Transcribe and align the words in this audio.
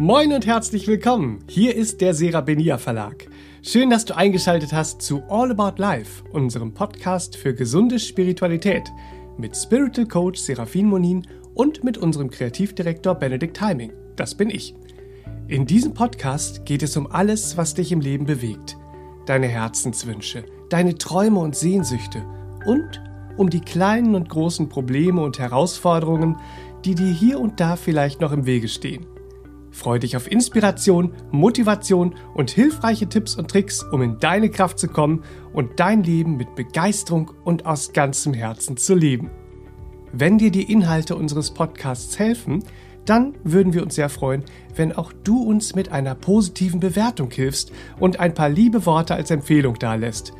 Moin 0.00 0.32
und 0.32 0.46
herzlich 0.46 0.86
willkommen. 0.86 1.40
Hier 1.48 1.74
ist 1.74 2.00
der 2.00 2.14
Serabenia 2.14 2.78
Verlag. 2.78 3.26
Schön, 3.62 3.90
dass 3.90 4.04
du 4.04 4.16
eingeschaltet 4.16 4.72
hast 4.72 5.02
zu 5.02 5.24
All 5.28 5.50
About 5.50 5.82
Life, 5.82 6.22
unserem 6.30 6.72
Podcast 6.72 7.36
für 7.36 7.52
gesunde 7.52 7.98
Spiritualität 7.98 8.92
mit 9.38 9.56
Spiritual 9.56 10.06
Coach 10.06 10.38
Serafin 10.38 10.86
Monin 10.86 11.26
und 11.52 11.82
mit 11.82 11.98
unserem 11.98 12.30
Kreativdirektor 12.30 13.16
Benedikt 13.16 13.60
Heiming. 13.60 13.92
Das 14.14 14.36
bin 14.36 14.50
ich. 14.50 14.76
In 15.48 15.66
diesem 15.66 15.94
Podcast 15.94 16.64
geht 16.64 16.84
es 16.84 16.96
um 16.96 17.10
alles, 17.10 17.56
was 17.56 17.74
dich 17.74 17.90
im 17.90 18.00
Leben 18.00 18.24
bewegt. 18.24 18.76
Deine 19.26 19.48
Herzenswünsche, 19.48 20.44
deine 20.70 20.94
Träume 20.94 21.40
und 21.40 21.56
Sehnsüchte 21.56 22.24
und 22.66 23.02
um 23.36 23.50
die 23.50 23.62
kleinen 23.62 24.14
und 24.14 24.28
großen 24.28 24.68
Probleme 24.68 25.22
und 25.22 25.40
Herausforderungen, 25.40 26.36
die 26.84 26.94
dir 26.94 27.12
hier 27.12 27.40
und 27.40 27.58
da 27.58 27.74
vielleicht 27.74 28.20
noch 28.20 28.30
im 28.30 28.46
Wege 28.46 28.68
stehen. 28.68 29.17
Freu 29.78 30.00
dich 30.00 30.16
auf 30.16 30.28
Inspiration, 30.28 31.12
Motivation 31.30 32.16
und 32.34 32.50
hilfreiche 32.50 33.08
Tipps 33.08 33.36
und 33.36 33.48
Tricks, 33.48 33.84
um 33.84 34.02
in 34.02 34.18
deine 34.18 34.50
Kraft 34.50 34.76
zu 34.80 34.88
kommen 34.88 35.22
und 35.52 35.78
dein 35.78 36.02
Leben 36.02 36.36
mit 36.36 36.56
Begeisterung 36.56 37.30
und 37.44 37.64
aus 37.64 37.92
ganzem 37.92 38.34
Herzen 38.34 38.76
zu 38.76 38.96
leben. 38.96 39.30
Wenn 40.12 40.36
dir 40.36 40.50
die 40.50 40.72
Inhalte 40.72 41.14
unseres 41.14 41.52
Podcasts 41.52 42.18
helfen, 42.18 42.64
dann 43.04 43.36
würden 43.44 43.72
wir 43.72 43.84
uns 43.84 43.94
sehr 43.94 44.08
freuen, 44.08 44.42
wenn 44.74 44.92
auch 44.92 45.12
du 45.12 45.44
uns 45.44 45.76
mit 45.76 45.92
einer 45.92 46.16
positiven 46.16 46.80
Bewertung 46.80 47.30
hilfst 47.30 47.70
und 48.00 48.18
ein 48.18 48.34
paar 48.34 48.48
liebe 48.48 48.84
Worte 48.84 49.14
als 49.14 49.30
Empfehlung 49.30 49.78
dalässt, 49.78 50.32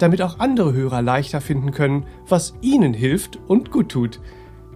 damit 0.00 0.20
auch 0.20 0.40
andere 0.40 0.72
Hörer 0.72 1.00
leichter 1.00 1.40
finden 1.40 1.70
können, 1.70 2.06
was 2.26 2.54
ihnen 2.60 2.92
hilft 2.92 3.38
und 3.46 3.70
gut 3.70 3.88
tut. 3.88 4.20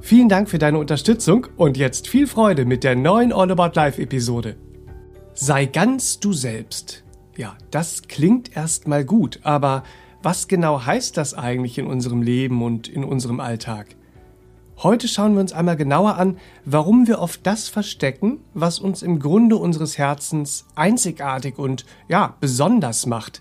Vielen 0.04 0.28
Dank 0.28 0.50
für 0.50 0.58
deine 0.58 0.76
Unterstützung 0.76 1.46
und 1.56 1.78
jetzt 1.78 2.08
viel 2.08 2.26
Freude 2.26 2.66
mit 2.66 2.84
der 2.84 2.94
neuen 2.94 3.32
All 3.32 3.50
About 3.50 3.70
Life 3.72 4.02
Episode. 4.02 4.56
Sei 5.32 5.64
ganz 5.64 6.20
du 6.20 6.34
selbst. 6.34 7.04
Ja, 7.38 7.56
das 7.70 8.02
klingt 8.02 8.54
erstmal 8.54 9.06
gut, 9.06 9.40
aber 9.44 9.82
was 10.22 10.46
genau 10.46 10.84
heißt 10.84 11.16
das 11.16 11.32
eigentlich 11.32 11.78
in 11.78 11.86
unserem 11.86 12.20
Leben 12.20 12.62
und 12.62 12.86
in 12.86 13.02
unserem 13.02 13.40
Alltag? 13.40 13.96
Heute 14.76 15.08
schauen 15.08 15.32
wir 15.32 15.40
uns 15.40 15.54
einmal 15.54 15.76
genauer 15.78 16.18
an, 16.18 16.36
warum 16.66 17.06
wir 17.06 17.18
oft 17.18 17.40
das 17.46 17.70
verstecken, 17.70 18.40
was 18.52 18.80
uns 18.80 19.00
im 19.00 19.20
Grunde 19.20 19.56
unseres 19.56 19.96
Herzens 19.96 20.66
einzigartig 20.74 21.58
und 21.58 21.86
ja, 22.08 22.36
besonders 22.40 23.06
macht. 23.06 23.40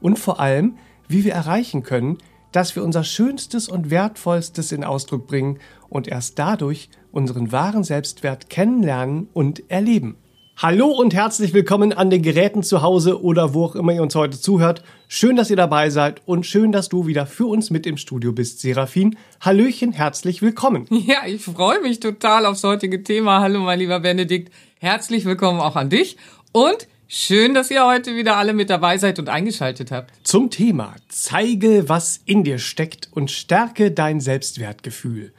Und 0.00 0.18
vor 0.18 0.40
allem, 0.40 0.78
wie 1.06 1.24
wir 1.24 1.34
erreichen 1.34 1.82
können, 1.82 2.16
dass 2.52 2.74
wir 2.74 2.84
unser 2.84 3.04
Schönstes 3.04 3.68
und 3.68 3.90
Wertvollstes 3.90 4.72
in 4.72 4.84
Ausdruck 4.84 5.26
bringen 5.26 5.58
und 5.88 6.08
erst 6.08 6.38
dadurch 6.38 6.88
unseren 7.12 7.52
wahren 7.52 7.84
Selbstwert 7.84 8.50
kennenlernen 8.50 9.28
und 9.32 9.70
erleben. 9.70 10.16
Hallo 10.56 10.88
und 10.88 11.14
herzlich 11.14 11.54
willkommen 11.54 11.92
an 11.92 12.10
den 12.10 12.20
Geräten 12.20 12.64
zu 12.64 12.82
Hause 12.82 13.22
oder 13.22 13.54
wo 13.54 13.66
auch 13.66 13.76
immer 13.76 13.92
ihr 13.92 14.02
uns 14.02 14.16
heute 14.16 14.40
zuhört. 14.40 14.82
Schön, 15.06 15.36
dass 15.36 15.50
ihr 15.50 15.56
dabei 15.56 15.88
seid 15.88 16.20
und 16.26 16.46
schön, 16.46 16.72
dass 16.72 16.88
du 16.88 17.06
wieder 17.06 17.26
für 17.26 17.46
uns 17.46 17.70
mit 17.70 17.86
im 17.86 17.96
Studio 17.96 18.32
bist, 18.32 18.58
Serafin. 18.58 19.16
Hallöchen, 19.40 19.92
herzlich 19.92 20.42
willkommen. 20.42 20.86
Ja, 20.90 21.26
ich 21.26 21.42
freue 21.42 21.80
mich 21.80 22.00
total 22.00 22.44
aufs 22.44 22.64
heutige 22.64 23.04
Thema. 23.04 23.40
Hallo, 23.40 23.60
mein 23.60 23.78
lieber 23.78 24.00
Benedikt. 24.00 24.52
Herzlich 24.80 25.24
willkommen 25.24 25.60
auch 25.60 25.76
an 25.76 25.90
dich 25.90 26.16
und 26.52 26.88
Schön, 27.10 27.54
dass 27.54 27.70
ihr 27.70 27.86
heute 27.86 28.14
wieder 28.16 28.36
alle 28.36 28.52
mit 28.52 28.68
dabei 28.68 28.98
seid 28.98 29.18
und 29.18 29.30
eingeschaltet 29.30 29.90
habt. 29.90 30.12
Zum 30.24 30.50
Thema 30.50 30.94
Zeige, 31.08 31.88
was 31.88 32.20
in 32.26 32.44
dir 32.44 32.58
steckt 32.58 33.08
und 33.12 33.30
stärke 33.30 33.90
dein 33.90 34.20
Selbstwertgefühl. 34.20 35.32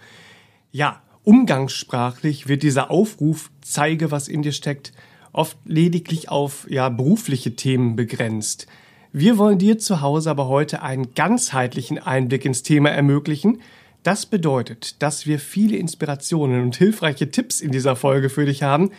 Ja, 0.71 1.01
umgangssprachlich 1.23 2.47
wird 2.47 2.63
dieser 2.63 2.91
Aufruf 2.91 3.51
Zeige, 3.61 4.11
was 4.11 4.27
in 4.27 4.41
dir 4.41 4.51
steckt 4.51 4.93
oft 5.31 5.57
lediglich 5.65 6.29
auf 6.29 6.67
ja 6.69 6.89
berufliche 6.89 7.55
Themen 7.55 7.95
begrenzt. 7.95 8.67
Wir 9.11 9.37
wollen 9.37 9.57
dir 9.57 9.79
zu 9.79 10.01
Hause 10.01 10.29
aber 10.29 10.47
heute 10.47 10.81
einen 10.81 11.13
ganzheitlichen 11.15 11.97
Einblick 11.97 12.45
ins 12.45 12.63
Thema 12.63 12.89
ermöglichen. 12.89 13.61
Das 14.03 14.25
bedeutet, 14.25 15.01
dass 15.01 15.25
wir 15.25 15.39
viele 15.39 15.77
Inspirationen 15.77 16.61
und 16.61 16.75
hilfreiche 16.75 17.31
Tipps 17.31 17.59
in 17.59 17.71
dieser 17.71 17.95
Folge 17.95 18.29
für 18.29 18.45
dich 18.45 18.63
haben, 18.63 18.91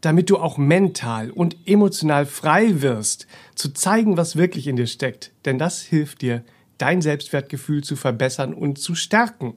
damit 0.00 0.30
du 0.30 0.38
auch 0.38 0.56
mental 0.56 1.30
und 1.30 1.56
emotional 1.66 2.24
frei 2.24 2.80
wirst, 2.80 3.26
zu 3.54 3.72
zeigen, 3.72 4.16
was 4.16 4.36
wirklich 4.36 4.66
in 4.66 4.76
dir 4.76 4.86
steckt. 4.86 5.30
Denn 5.44 5.58
das 5.58 5.82
hilft 5.82 6.22
dir, 6.22 6.42
dein 6.78 7.02
Selbstwertgefühl 7.02 7.84
zu 7.84 7.96
verbessern 7.96 8.54
und 8.54 8.78
zu 8.78 8.94
stärken. 8.94 9.54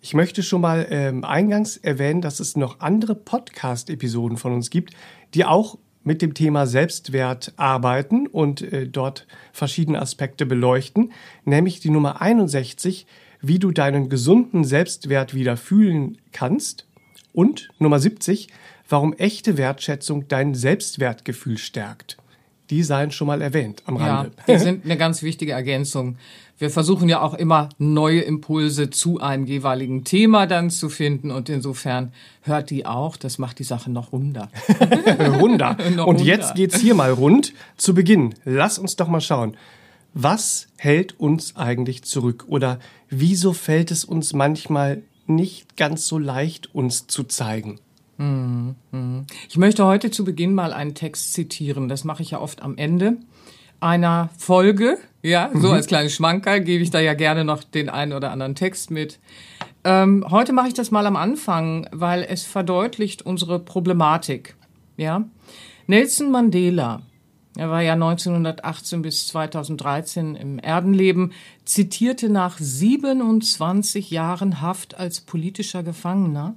Ich 0.00 0.14
möchte 0.14 0.44
schon 0.44 0.60
mal 0.60 0.86
ähm, 0.90 1.24
eingangs 1.24 1.76
erwähnen, 1.76 2.20
dass 2.20 2.38
es 2.38 2.56
noch 2.56 2.78
andere 2.78 3.16
Podcast-Episoden 3.16 4.36
von 4.36 4.52
uns 4.52 4.70
gibt, 4.70 4.94
die 5.34 5.44
auch 5.44 5.76
mit 6.04 6.22
dem 6.22 6.34
Thema 6.34 6.66
Selbstwert 6.66 7.52
arbeiten 7.56 8.28
und 8.28 8.62
äh, 8.62 8.86
dort 8.86 9.26
verschiedene 9.52 10.00
Aspekte 10.00 10.46
beleuchten, 10.46 11.12
nämlich 11.44 11.80
die 11.80 11.90
Nummer 11.90 12.22
61, 12.22 13.06
wie 13.40 13.58
du 13.58 13.72
deinen 13.72 14.08
gesunden 14.08 14.62
Selbstwert 14.62 15.34
wieder 15.34 15.56
fühlen 15.56 16.18
kannst 16.32 16.86
und 17.32 17.68
Nummer 17.78 17.98
70, 17.98 18.48
warum 18.88 19.12
echte 19.14 19.58
Wertschätzung 19.58 20.28
dein 20.28 20.54
Selbstwertgefühl 20.54 21.58
stärkt. 21.58 22.18
Die 22.70 22.82
seien 22.82 23.10
schon 23.10 23.26
mal 23.26 23.40
erwähnt 23.40 23.82
am 23.86 23.96
Rande. 23.96 24.32
Ja, 24.46 24.54
die 24.54 24.58
sind 24.62 24.84
eine 24.84 24.96
ganz 24.96 25.22
wichtige 25.22 25.52
Ergänzung. 25.52 26.16
Wir 26.58 26.70
versuchen 26.70 27.08
ja 27.08 27.20
auch 27.20 27.34
immer 27.34 27.68
neue 27.78 28.20
Impulse 28.20 28.90
zu 28.90 29.20
einem 29.20 29.46
jeweiligen 29.46 30.04
Thema 30.04 30.46
dann 30.46 30.70
zu 30.70 30.88
finden 30.88 31.30
und 31.30 31.48
insofern 31.48 32.12
hört 32.42 32.70
die 32.70 32.84
auch. 32.84 33.16
Das 33.16 33.38
macht 33.38 33.60
die 33.60 33.64
Sache 33.64 33.90
noch 33.90 34.12
runder. 34.12 34.50
runder. 35.40 35.76
noch 35.96 36.06
und 36.06 36.20
jetzt 36.20 36.56
geht's 36.56 36.80
hier 36.80 36.94
mal 36.94 37.12
rund. 37.12 37.54
Zu 37.76 37.94
Beginn, 37.94 38.34
lass 38.44 38.78
uns 38.78 38.96
doch 38.96 39.08
mal 39.08 39.20
schauen. 39.20 39.56
Was 40.14 40.66
hält 40.76 41.20
uns 41.20 41.54
eigentlich 41.54 42.02
zurück 42.02 42.46
oder 42.48 42.80
wieso 43.08 43.52
fällt 43.52 43.92
es 43.92 44.04
uns 44.04 44.32
manchmal 44.32 45.02
nicht 45.26 45.76
ganz 45.76 46.06
so 46.08 46.18
leicht, 46.18 46.74
uns 46.74 47.06
zu 47.06 47.22
zeigen? 47.22 47.78
Mhm. 48.16 48.74
Ich 49.50 49.56
möchte 49.56 49.86
heute 49.86 50.10
zu 50.10 50.24
Beginn 50.26 50.52
mal 50.52 50.74
einen 50.74 50.94
Text 50.94 51.32
zitieren. 51.32 51.88
Das 51.88 52.04
mache 52.04 52.22
ich 52.22 52.32
ja 52.32 52.40
oft 52.40 52.60
am 52.60 52.76
Ende 52.76 53.16
einer 53.80 54.28
Folge. 54.36 54.98
Ja, 55.22 55.50
so 55.54 55.68
mhm. 55.68 55.74
als 55.74 55.86
kleine 55.86 56.10
Schmankerl 56.10 56.60
gebe 56.60 56.82
ich 56.82 56.90
da 56.90 57.00
ja 57.00 57.14
gerne 57.14 57.46
noch 57.46 57.64
den 57.64 57.88
einen 57.88 58.12
oder 58.12 58.30
anderen 58.30 58.54
Text 58.54 58.90
mit. 58.90 59.18
Ähm, 59.84 60.26
heute 60.28 60.52
mache 60.52 60.68
ich 60.68 60.74
das 60.74 60.90
mal 60.90 61.06
am 61.06 61.16
Anfang, 61.16 61.88
weil 61.92 62.26
es 62.28 62.44
verdeutlicht 62.44 63.24
unsere 63.24 63.58
Problematik. 63.58 64.54
Ja, 64.98 65.24
Nelson 65.86 66.30
Mandela, 66.30 67.00
er 67.56 67.70
war 67.70 67.80
ja 67.80 67.94
1918 67.94 69.00
bis 69.00 69.28
2013 69.28 70.34
im 70.36 70.58
Erdenleben, 70.58 71.32
zitierte 71.64 72.28
nach 72.28 72.58
27 72.58 74.10
Jahren 74.10 74.60
Haft 74.60 74.98
als 74.98 75.22
politischer 75.22 75.82
Gefangener 75.82 76.54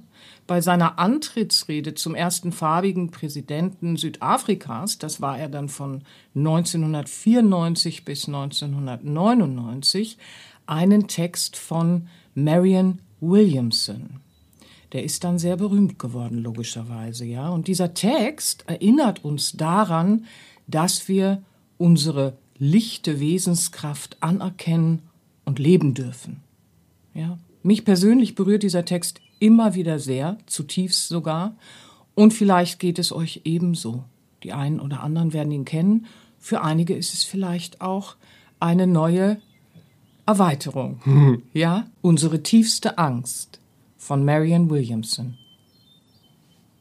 bei 0.52 0.60
seiner 0.60 0.98
Antrittsrede 0.98 1.94
zum 1.94 2.14
ersten 2.14 2.52
farbigen 2.52 3.10
Präsidenten 3.10 3.96
Südafrikas, 3.96 4.98
das 4.98 5.22
war 5.22 5.38
er 5.38 5.48
dann 5.48 5.70
von 5.70 6.02
1994 6.34 8.04
bis 8.04 8.26
1999, 8.26 10.18
einen 10.66 11.08
Text 11.08 11.56
von 11.56 12.08
Marion 12.34 12.98
Williamson. 13.22 14.20
Der 14.92 15.04
ist 15.04 15.24
dann 15.24 15.38
sehr 15.38 15.56
berühmt 15.56 15.98
geworden, 15.98 16.36
logischerweise, 16.36 17.24
ja. 17.24 17.48
Und 17.48 17.66
dieser 17.66 17.94
Text 17.94 18.64
erinnert 18.66 19.24
uns 19.24 19.52
daran, 19.52 20.26
dass 20.66 21.08
wir 21.08 21.42
unsere 21.78 22.36
lichte 22.58 23.20
Wesenskraft 23.20 24.18
anerkennen 24.20 25.00
und 25.46 25.58
leben 25.58 25.94
dürfen. 25.94 26.42
Ja. 27.14 27.38
Mich 27.62 27.86
persönlich 27.86 28.34
berührt 28.34 28.64
dieser 28.64 28.84
Text 28.84 29.21
immer 29.42 29.74
wieder 29.74 29.98
sehr, 29.98 30.38
zutiefst 30.46 31.08
sogar. 31.08 31.56
Und 32.14 32.32
vielleicht 32.32 32.78
geht 32.78 32.98
es 33.00 33.12
euch 33.12 33.40
ebenso. 33.44 34.04
Die 34.44 34.52
einen 34.52 34.78
oder 34.78 35.02
anderen 35.02 35.32
werden 35.32 35.50
ihn 35.50 35.64
kennen. 35.64 36.06
Für 36.38 36.62
einige 36.62 36.94
ist 36.94 37.12
es 37.12 37.24
vielleicht 37.24 37.80
auch 37.80 38.16
eine 38.60 38.86
neue 38.86 39.40
Erweiterung. 40.26 41.42
Ja, 41.52 41.86
unsere 42.00 42.42
tiefste 42.42 42.98
Angst 42.98 43.58
von 43.96 44.24
Marian 44.24 44.70
Williamson. 44.70 45.36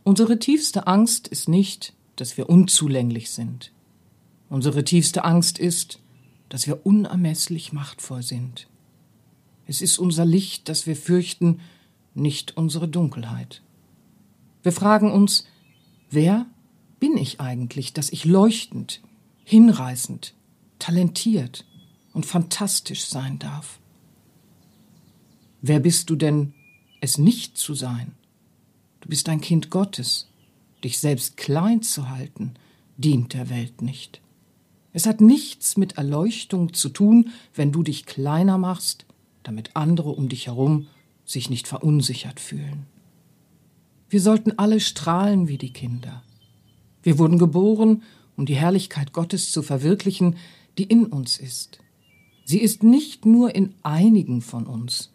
Unsere 0.03 0.39
tiefste 0.39 0.87
Angst 0.87 1.27
ist 1.27 1.49
nicht, 1.49 1.93
dass 2.15 2.37
wir 2.37 2.47
unzulänglich 2.47 3.31
sind. 3.31 3.71
Unsere 4.49 4.83
tiefste 4.83 5.23
Angst 5.23 5.57
ist, 5.57 5.99
dass 6.49 6.67
wir 6.67 6.85
unermesslich 6.85 7.73
machtvoll 7.73 8.21
sind. 8.21 8.67
Es 9.65 9.81
ist 9.81 9.97
unser 9.97 10.25
Licht, 10.25 10.69
das 10.69 10.85
wir 10.85 10.95
fürchten, 10.95 11.59
nicht 12.13 12.57
unsere 12.57 12.87
Dunkelheit. 12.87 13.61
Wir 14.63 14.71
fragen 14.71 15.11
uns, 15.11 15.45
wer 16.09 16.45
bin 16.99 17.17
ich 17.17 17.39
eigentlich, 17.39 17.93
dass 17.93 18.11
ich 18.11 18.25
leuchtend, 18.25 19.01
hinreißend, 19.43 20.35
talentiert 20.79 21.65
und 22.13 22.25
fantastisch 22.25 23.05
sein 23.05 23.39
darf? 23.39 23.79
Wer 25.61 25.79
bist 25.79 26.09
du 26.09 26.15
denn, 26.15 26.53
es 27.01 27.17
nicht 27.17 27.57
zu 27.57 27.73
sein? 27.73 28.13
Du 29.01 29.09
bist 29.09 29.29
ein 29.29 29.41
Kind 29.41 29.69
Gottes, 29.69 30.27
dich 30.83 30.99
selbst 30.99 31.37
klein 31.37 31.81
zu 31.81 32.09
halten, 32.09 32.53
dient 32.97 33.33
der 33.33 33.49
Welt 33.49 33.81
nicht. 33.81 34.21
Es 34.93 35.05
hat 35.05 35.21
nichts 35.21 35.77
mit 35.77 35.93
Erleuchtung 35.93 36.73
zu 36.73 36.89
tun, 36.89 37.29
wenn 37.55 37.71
du 37.71 37.81
dich 37.81 38.05
kleiner 38.05 38.57
machst, 38.57 39.05
damit 39.43 39.75
andere 39.75 40.09
um 40.09 40.29
dich 40.29 40.47
herum 40.47 40.87
sich 41.31 41.49
nicht 41.49 41.67
verunsichert 41.67 42.39
fühlen. 42.39 42.85
Wir 44.09 44.21
sollten 44.21 44.57
alle 44.57 44.79
strahlen 44.79 45.47
wie 45.47 45.57
die 45.57 45.73
Kinder. 45.73 46.23
Wir 47.01 47.17
wurden 47.17 47.39
geboren, 47.39 48.03
um 48.35 48.45
die 48.45 48.55
Herrlichkeit 48.55 49.13
Gottes 49.13 49.51
zu 49.51 49.61
verwirklichen, 49.61 50.35
die 50.77 50.83
in 50.83 51.05
uns 51.05 51.37
ist. 51.37 51.79
Sie 52.43 52.59
ist 52.59 52.83
nicht 52.83 53.25
nur 53.25 53.55
in 53.55 53.75
einigen 53.83 54.41
von 54.41 54.65
uns, 54.65 55.11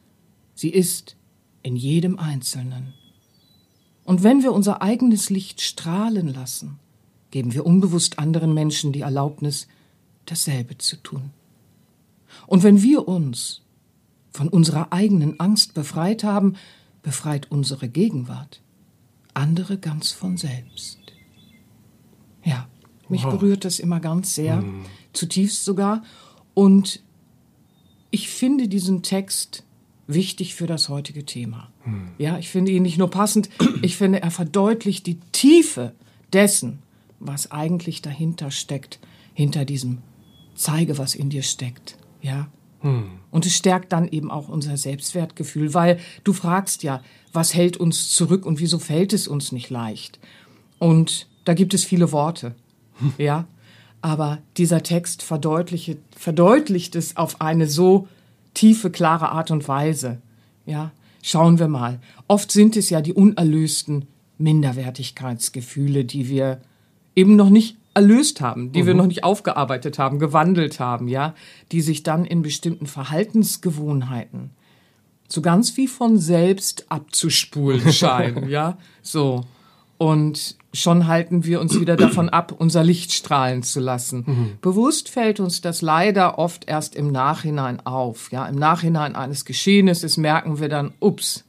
sie 0.54 0.70
ist 0.70 1.16
in 1.62 1.76
jedem 1.76 2.19
Einzelnen. 2.19 2.94
Und 4.04 4.22
wenn 4.22 4.42
wir 4.42 4.52
unser 4.52 4.82
eigenes 4.82 5.30
Licht 5.30 5.60
strahlen 5.60 6.28
lassen, 6.28 6.78
geben 7.30 7.52
wir 7.52 7.66
unbewusst 7.66 8.19
anderen 8.19 8.54
Menschen 8.54 8.92
die 8.92 9.00
Erlaubnis, 9.00 9.66
dasselbe 10.24 10.78
zu 10.78 10.96
tun. 10.96 11.30
Und 12.46 12.62
wenn 12.62 12.82
wir 12.82 13.08
uns 13.08 13.62
von 14.36 14.48
unserer 14.48 14.92
eigenen 14.92 15.40
Angst 15.40 15.74
befreit 15.74 16.22
haben, 16.22 16.54
befreit 17.02 17.50
unsere 17.50 17.88
Gegenwart 17.88 18.60
andere 19.36 19.78
ganz 19.78 20.12
von 20.12 20.36
selbst. 20.36 20.98
Ja, 22.42 22.68
mich 23.08 23.24
wow. 23.24 23.32
berührt 23.32 23.64
das 23.64 23.78
immer 23.78 24.00
ganz 24.00 24.34
sehr, 24.34 24.56
mm. 24.56 24.86
zutiefst 25.12 25.64
sogar. 25.64 26.02
Und 26.54 27.02
ich 28.10 28.28
finde 28.28 28.68
diesen 28.68 29.02
Text 29.02 29.64
wichtig 30.06 30.54
für 30.54 30.66
das 30.66 30.88
heutige 30.88 31.26
Thema. 31.26 31.70
Mm. 31.84 32.08
Ja, 32.18 32.38
ich 32.38 32.48
finde 32.48 32.72
ihn 32.72 32.82
nicht 32.82 32.98
nur 32.98 33.10
passend, 33.10 33.50
ich 33.82 33.96
finde, 33.96 34.22
er 34.22 34.30
verdeutlicht 34.30 35.06
die 35.06 35.20
Tiefe 35.32 35.94
dessen, 36.32 36.78
was 37.20 37.50
eigentlich 37.50 38.02
dahinter 38.02 38.50
steckt, 38.50 39.00
hinter 39.34 39.64
diesem 39.64 39.98
Zeige, 40.54 40.98
was 40.98 41.14
in 41.14 41.28
dir 41.28 41.42
steckt. 41.42 41.98
Ja. 42.22 42.48
Und 42.82 43.46
es 43.46 43.55
stärkt 43.56 43.93
dann 43.93 44.06
eben 44.08 44.31
auch 44.31 44.49
unser 44.49 44.76
Selbstwertgefühl, 44.76 45.75
weil 45.75 45.99
du 46.25 46.32
fragst 46.32 46.82
ja, 46.82 47.02
was 47.32 47.55
hält 47.55 47.76
uns 47.76 48.11
zurück 48.11 48.46
und 48.46 48.61
wieso 48.61 48.78
fällt 48.78 49.12
es 49.12 49.26
uns 49.28 49.52
nicht 49.52 49.70
leicht? 49.70 50.19
Und 50.78 51.26
da 51.44 51.55
gibt 51.55 51.75
es 51.75 51.84
viele 51.84 52.12
Worte. 52.12 52.55
Ja. 53.19 53.46
Aber 54.02 54.38
dieser 54.56 54.82
Text 54.82 55.23
verdeutlicht, 55.23 55.99
verdeutlicht 56.17 56.94
es 56.94 57.17
auf 57.17 57.40
eine 57.40 57.67
so 57.67 58.06
tiefe, 58.55 58.90
klare 58.90 59.31
Art 59.31 59.50
und 59.50 59.67
Weise. 59.67 60.20
Ja. 60.64 60.93
Schauen 61.22 61.58
wir 61.58 61.67
mal. 61.67 61.99
Oft 62.29 62.52
sind 62.52 62.76
es 62.76 62.88
ja 62.88 63.00
die 63.00 63.12
unerlösten 63.12 64.06
Minderwertigkeitsgefühle, 64.38 66.05
die 66.05 66.29
wir 66.29 66.61
eben 67.17 67.34
noch 67.34 67.50
nicht 67.50 67.76
erlöst 67.96 68.40
haben, 68.40 68.70
die 68.72 68.82
mhm. 68.82 68.87
wir 68.87 68.94
noch 68.94 69.06
nicht 69.06 69.25
aufgearbeitet 69.25 69.98
haben, 69.98 70.19
gewandelt 70.19 70.78
haben, 70.78 71.08
ja, 71.08 71.34
die 71.72 71.81
sich 71.81 72.02
dann 72.02 72.25
in 72.25 72.43
bestimmten 72.43 72.87
Verhaltensgewohnheiten 72.87 74.50
so 75.28 75.43
ganz 75.43 75.76
wie 75.76 75.88
von 75.88 76.19
selbst 76.19 76.87
abzuspulen 76.88 77.93
scheinen, 77.93 78.48
ja, 78.48 78.78
so. 79.02 79.44
Und 79.98 80.56
schon 80.75 81.06
halten 81.06 81.46
wir 81.46 81.58
uns 81.58 81.81
wieder 81.81 81.96
davon 81.96 82.28
ab, 82.28 82.54
unser 82.56 82.84
Licht 82.84 83.12
strahlen 83.12 83.62
zu 83.62 83.81
lassen. 83.81 84.25
Mhm. 84.26 84.58
Bewusst 84.60 85.08
fällt 85.08 85.40
uns 85.40 85.62
das 85.62 85.81
leider 85.81 86.38
oft 86.38 86.69
erst 86.69 86.94
im 86.94 87.10
Nachhinein 87.10 87.84
auf. 87.87 88.31
Ja, 88.31 88.46
im 88.46 88.56
Nachhinein 88.56 89.16
eines 89.16 89.46
Geschehnisses 89.46 90.19
merken 90.19 90.60
wir 90.60 90.69
dann, 90.69 90.93
ups, 91.00 91.44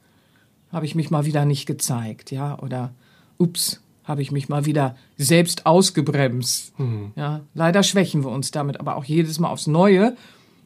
habe 0.72 0.86
ich 0.86 0.94
mich 0.94 1.10
mal 1.10 1.26
wieder 1.26 1.44
nicht 1.44 1.66
gezeigt, 1.66 2.30
ja, 2.30 2.58
oder 2.58 2.94
ups, 3.36 3.82
habe 4.08 4.22
ich 4.22 4.32
mich 4.32 4.48
mal 4.48 4.64
wieder 4.64 4.96
selbst 5.18 5.66
ausgebremst. 5.66 6.76
Mhm. 6.80 7.12
Ja, 7.14 7.42
leider 7.54 7.82
schwächen 7.82 8.24
wir 8.24 8.30
uns 8.30 8.50
damit 8.50 8.80
aber 8.80 8.96
auch 8.96 9.04
jedes 9.04 9.38
Mal 9.38 9.50
aufs 9.50 9.66
Neue 9.66 10.16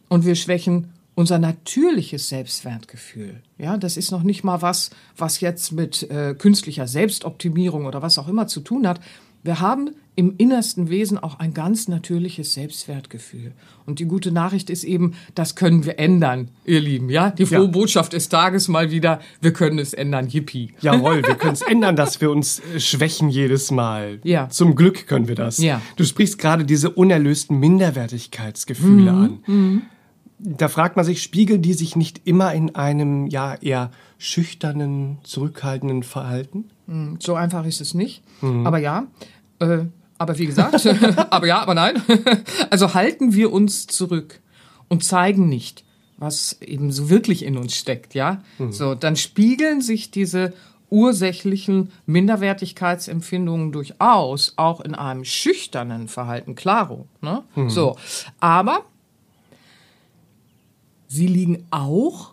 und 0.08 0.24
wir 0.24 0.36
schwächen 0.36 0.92
unser 1.14 1.38
natürliches 1.38 2.28
Selbstwertgefühl. 2.28 3.42
Ja, 3.58 3.76
das 3.76 3.96
ist 3.96 4.12
noch 4.12 4.22
nicht 4.22 4.44
mal 4.44 4.62
was, 4.62 4.90
was 5.16 5.40
jetzt 5.40 5.72
mit 5.72 6.08
äh, 6.10 6.34
künstlicher 6.34 6.86
Selbstoptimierung 6.86 7.84
oder 7.84 8.00
was 8.00 8.16
auch 8.16 8.28
immer 8.28 8.46
zu 8.46 8.60
tun 8.60 8.86
hat. 8.86 9.00
Wir 9.42 9.60
haben 9.60 9.90
im 10.14 10.34
innersten 10.36 10.90
Wesen 10.90 11.18
auch 11.18 11.38
ein 11.38 11.54
ganz 11.54 11.88
natürliches 11.88 12.52
Selbstwertgefühl. 12.52 13.52
Und 13.86 13.98
die 13.98 14.04
gute 14.04 14.30
Nachricht 14.30 14.68
ist 14.68 14.84
eben, 14.84 15.14
das 15.34 15.56
können 15.56 15.86
wir 15.86 15.98
ändern, 15.98 16.48
ihr 16.66 16.80
Lieben. 16.80 17.08
Ja, 17.08 17.30
die 17.30 17.46
frohe 17.46 17.64
ja. 17.64 17.70
Botschaft 17.70 18.12
des 18.12 18.28
Tages 18.28 18.68
mal 18.68 18.90
wieder, 18.90 19.20
wir 19.40 19.52
können 19.52 19.78
es 19.78 19.94
ändern. 19.94 20.28
Yippie. 20.28 20.74
Jawohl, 20.80 21.22
wir 21.26 21.34
können 21.36 21.54
es 21.54 21.62
ändern, 21.62 21.96
dass 21.96 22.20
wir 22.20 22.30
uns 22.30 22.60
äh, 22.60 22.78
schwächen 22.78 23.30
jedes 23.30 23.70
Mal. 23.70 24.20
Ja. 24.22 24.50
Zum 24.50 24.76
Glück 24.76 25.06
können 25.06 25.28
wir 25.28 25.34
das. 25.34 25.58
Ja. 25.58 25.80
Du 25.96 26.04
sprichst 26.04 26.38
gerade 26.38 26.64
diese 26.64 26.90
unerlösten 26.90 27.58
Minderwertigkeitsgefühle 27.58 29.12
mhm. 29.12 29.18
an. 29.18 29.38
Mhm 29.46 29.82
da 30.44 30.68
fragt 30.68 30.96
man 30.96 31.04
sich, 31.04 31.22
spiegeln 31.22 31.62
die 31.62 31.72
sich 31.72 31.94
nicht 31.94 32.22
immer 32.24 32.52
in 32.52 32.74
einem 32.74 33.28
ja 33.28 33.54
eher 33.54 33.92
schüchternen, 34.22 35.18
zurückhaltenden 35.24 36.04
Verhalten? 36.04 36.70
Hm, 36.86 37.18
so 37.20 37.34
einfach 37.34 37.66
ist 37.66 37.80
es 37.80 37.92
nicht. 37.92 38.22
Mhm. 38.40 38.66
Aber 38.66 38.78
ja, 38.78 39.08
äh, 39.58 39.86
aber 40.16 40.38
wie 40.38 40.46
gesagt, 40.46 40.86
aber 41.30 41.46
ja, 41.46 41.60
aber 41.60 41.74
nein. 41.74 42.00
also 42.70 42.94
halten 42.94 43.34
wir 43.34 43.52
uns 43.52 43.88
zurück 43.88 44.40
und 44.88 45.02
zeigen 45.02 45.48
nicht, 45.48 45.84
was 46.18 46.60
eben 46.60 46.92
so 46.92 47.10
wirklich 47.10 47.44
in 47.44 47.56
uns 47.56 47.74
steckt, 47.74 48.14
ja? 48.14 48.42
Mhm. 48.58 48.72
So, 48.72 48.94
dann 48.94 49.16
spiegeln 49.16 49.80
sich 49.80 50.12
diese 50.12 50.52
ursächlichen 50.88 51.90
Minderwertigkeitsempfindungen 52.06 53.72
durchaus 53.72 54.52
auch 54.56 54.80
in 54.80 54.94
einem 54.94 55.24
schüchternen 55.24 56.06
Verhalten, 56.06 56.54
klaro. 56.54 57.08
Ne? 57.22 57.42
Mhm. 57.56 57.70
So, 57.70 57.96
aber 58.38 58.84
sie 61.08 61.26
liegen 61.26 61.66
auch 61.70 62.31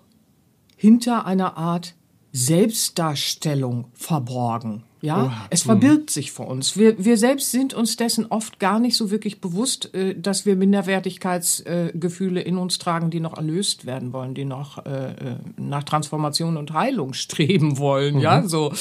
hinter 0.81 1.25
einer 1.25 1.57
Art 1.57 1.93
Selbstdarstellung 2.31 3.91
verborgen. 3.93 4.85
Ja, 5.01 5.25
Oha. 5.25 5.45
es 5.49 5.63
verbirgt 5.63 6.09
sich 6.09 6.33
vor 6.33 6.47
uns. 6.47 6.75
Wir, 6.75 7.03
wir 7.03 7.17
selbst 7.17 7.51
sind 7.51 7.73
uns 7.73 7.95
dessen 7.95 8.25
oft 8.25 8.59
gar 8.59 8.79
nicht 8.79 8.97
so 8.97 9.11
wirklich 9.11 9.39
bewusst, 9.39 9.93
äh, 9.93 10.13
dass 10.19 10.45
wir 10.45 10.57
Minderwertigkeitsgefühle 10.57 12.41
in 12.41 12.57
uns 12.57 12.79
tragen, 12.79 13.09
die 13.09 13.21
noch 13.21 13.37
erlöst 13.37 13.85
werden 13.85 14.11
wollen, 14.11 14.33
die 14.33 14.43
noch 14.43 14.85
äh, 14.85 15.11
äh 15.11 15.35
nach 15.57 15.83
Transformation 15.83 16.57
und 16.57 16.73
Heilung 16.73 17.13
streben 17.13 17.77
wollen. 17.77 18.15
Mhm. 18.15 18.21
Ja, 18.21 18.47
so. 18.47 18.73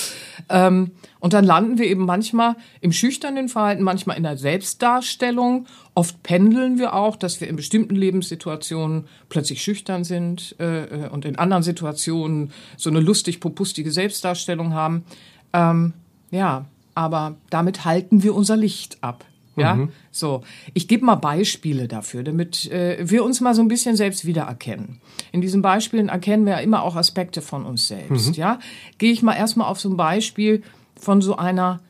Ähm, 0.49 0.91
und 1.21 1.33
dann 1.35 1.45
landen 1.45 1.79
wir 1.79 1.87
eben 1.87 2.05
manchmal 2.05 2.57
im 2.81 2.93
schüchternen 2.93 3.49
Verhalten, 3.49 3.83
manchmal 3.83 4.17
in 4.17 4.25
der 4.25 4.37
Selbstdarstellung. 4.37 5.67
Oft 5.95 6.23
pendeln 6.23 6.79
wir 6.79 6.95
auch, 6.95 7.17
dass 7.17 7.41
wir 7.41 7.49
in 7.49 7.57
bestimmten 7.57 7.95
Lebenssituationen 7.95 9.07
plötzlich 9.29 9.63
schüchtern 9.63 10.03
sind 10.03 10.57
äh, 10.59 10.85
äh 10.85 11.09
und 11.09 11.25
in 11.25 11.37
anderen 11.37 11.63
Situationen 11.63 12.53
so 12.77 12.91
eine 12.91 13.01
lustig 13.01 13.39
popustige 13.39 13.93
Selbstdarstellung 13.93 14.75
haben. 14.75 15.05
Ähm, 15.53 15.95
ja, 16.31 16.67
aber 16.95 17.37
damit 17.51 17.85
halten 17.85 18.23
wir 18.23 18.35
unser 18.35 18.57
Licht 18.57 18.99
ab. 19.03 19.25
Ja, 19.57 19.75
mhm. 19.75 19.91
so. 20.13 20.43
Ich 20.73 20.87
gebe 20.87 21.05
mal 21.05 21.17
Beispiele 21.17 21.89
dafür, 21.89 22.23
damit 22.23 22.71
äh, 22.71 22.99
wir 23.01 23.25
uns 23.25 23.41
mal 23.41 23.55
so 23.55 23.63
ein 23.63 23.69
bisschen 23.69 23.97
selbst 23.97 24.25
wiedererkennen. 24.25 25.01
In 25.33 25.41
diesen 25.41 25.63
Beispielen 25.63 26.09
erkennen 26.09 26.47
wir 26.47 26.53
ja 26.53 26.59
immer 26.59 26.83
auch 26.83 26.95
Aspekte 26.95 27.43
von 27.43 27.67
uns 27.67 27.89
selbst. 27.89 28.29
Mhm. 28.29 28.35
Ja, 28.35 28.59
gehe 28.99 29.13
ich 29.13 29.23
mal 29.23 29.35
erstmal 29.35 29.69
auf 29.69 29.81
so 29.81 29.91
ein 29.91 29.97
Beispiel 29.97 30.63
von 30.95 31.23
so 31.23 31.37
einer 31.37 31.81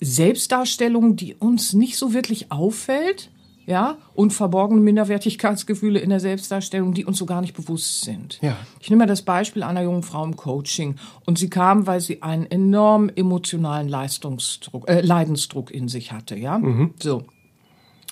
Selbstdarstellung, 0.00 1.16
die 1.16 1.34
uns 1.34 1.72
nicht 1.72 1.96
so 1.96 2.12
wirklich 2.12 2.52
auffällt, 2.52 3.30
ja, 3.68 3.98
und 4.14 4.32
verborgene 4.32 4.80
Minderwertigkeitsgefühle 4.80 5.98
in 5.98 6.08
der 6.08 6.20
Selbstdarstellung, 6.20 6.94
die 6.94 7.04
uns 7.04 7.18
so 7.18 7.26
gar 7.26 7.42
nicht 7.42 7.52
bewusst 7.52 8.00
sind. 8.00 8.38
Ja. 8.40 8.56
Ich 8.80 8.88
nehme 8.88 9.00
mal 9.00 9.06
das 9.06 9.20
Beispiel 9.20 9.62
einer 9.62 9.82
jungen 9.82 10.02
Frau 10.02 10.24
im 10.24 10.36
Coaching 10.36 10.94
und 11.26 11.38
sie 11.38 11.50
kam, 11.50 11.86
weil 11.86 12.00
sie 12.00 12.22
einen 12.22 12.46
enorm 12.46 13.10
emotionalen 13.14 13.86
Leistungsdruck, 13.86 14.88
äh, 14.88 15.02
Leidensdruck 15.02 15.70
in 15.70 15.88
sich 15.88 16.12
hatte, 16.12 16.34
ja. 16.34 16.58
Mhm. 16.58 16.94
So. 16.98 17.24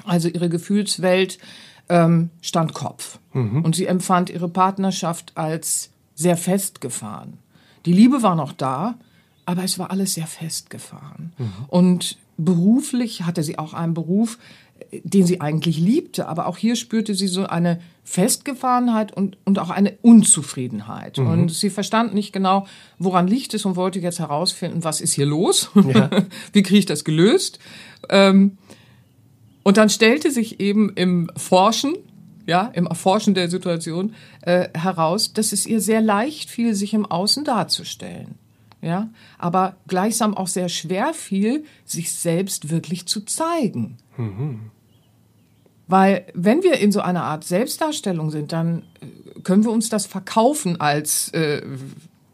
Also 0.05 0.29
ihre 0.29 0.51
Gefühlswelt 0.51 1.39
ähm, 1.89 2.29
stand 2.43 2.75
Kopf 2.75 3.19
mhm. 3.33 3.63
und 3.63 3.75
sie 3.75 3.87
empfand 3.87 4.29
ihre 4.29 4.51
Partnerschaft 4.51 5.33
als 5.39 5.91
sehr 6.15 6.37
festgefahren. 6.37 7.39
Die 7.87 7.95
Liebe 7.95 8.23
war 8.23 8.35
noch 8.35 8.53
da, 8.53 8.99
aber 9.47 9.65
es 9.65 9.79
war 9.79 9.91
alles 9.91 10.13
sehr 10.13 10.27
festgefahren. 10.27 11.33
Mhm. 11.39 11.53
Und 11.69 12.19
beruflich 12.37 13.23
hatte 13.23 13.43
sie 13.43 13.59
auch 13.59 13.73
einen 13.73 13.95
Beruf, 13.95 14.39
den 14.93 15.27
sie 15.27 15.41
eigentlich 15.41 15.79
liebte, 15.79 16.29
aber 16.29 16.47
auch 16.47 16.57
hier 16.57 16.77
spürte 16.77 17.15
sie 17.15 17.27
so 17.27 17.47
eine 17.47 17.81
Festgefahrenheit 18.05 19.13
und, 19.13 19.37
und 19.45 19.59
auch 19.59 19.71
eine 19.71 19.99
Unzufriedenheit. 20.03 21.19
Mhm. 21.19 21.27
Und 21.27 21.53
sie 21.53 21.71
verstand 21.71 22.15
nicht 22.15 22.33
genau, 22.33 22.67
woran 22.99 23.27
liegt 23.27 23.55
es 23.55 23.65
und 23.65 23.77
wollte 23.77 23.99
jetzt 23.99 24.21
herausfinden, 24.21 24.85
was 24.85 25.01
ist 25.01 25.15
hier 25.15 25.27
los? 25.27 25.71
Ja. 25.75 26.11
Wie 26.53 26.63
kriege 26.63 26.79
ich 26.79 26.87
das 26.87 27.05
gelöst? 27.05 27.59
Ähm, 28.09 28.59
und 29.63 29.77
dann 29.77 29.91
stellte 29.91 30.31
sich 30.31 30.61
eben 30.61 30.91
im 30.91 31.31
Forschen, 31.37 31.95
ja, 32.47 32.71
im 32.75 32.87
Erforschen 32.87 33.35
der 33.35 33.51
Situation 33.51 34.15
äh, 34.43 34.69
heraus, 34.73 35.33
dass 35.33 35.53
es 35.53 35.67
ihr 35.67 35.81
sehr 35.81 36.01
leicht 36.01 36.51
fiel, 36.51 36.75
sich 36.75 36.95
im 36.95 37.07
Außen 37.07 37.45
darzustellen. 37.45 38.37
ja, 38.83 39.11
aber 39.39 39.77
gleichsam 39.89 40.37
auch 40.37 40.47
sehr 40.47 40.69
schwer 40.69 41.13
fiel, 41.13 41.65
sich 41.85 42.13
selbst 42.13 42.71
wirklich 42.71 43.07
zu 43.07 43.23
zeigen. 43.23 43.97
Mhm. 44.17 44.71
Weil 45.89 46.27
wenn 46.35 46.63
wir 46.63 46.79
in 46.79 46.91
so 46.91 47.01
einer 47.01 47.23
Art 47.23 47.45
Selbstdarstellung 47.45 48.31
sind, 48.31 48.53
dann 48.53 48.83
äh, 49.01 49.41
können 49.41 49.65
wir 49.65 49.71
uns 49.71 49.89
das 49.89 50.07
verkaufen 50.07 50.81
als, 50.81 51.29
äh, 51.31 51.63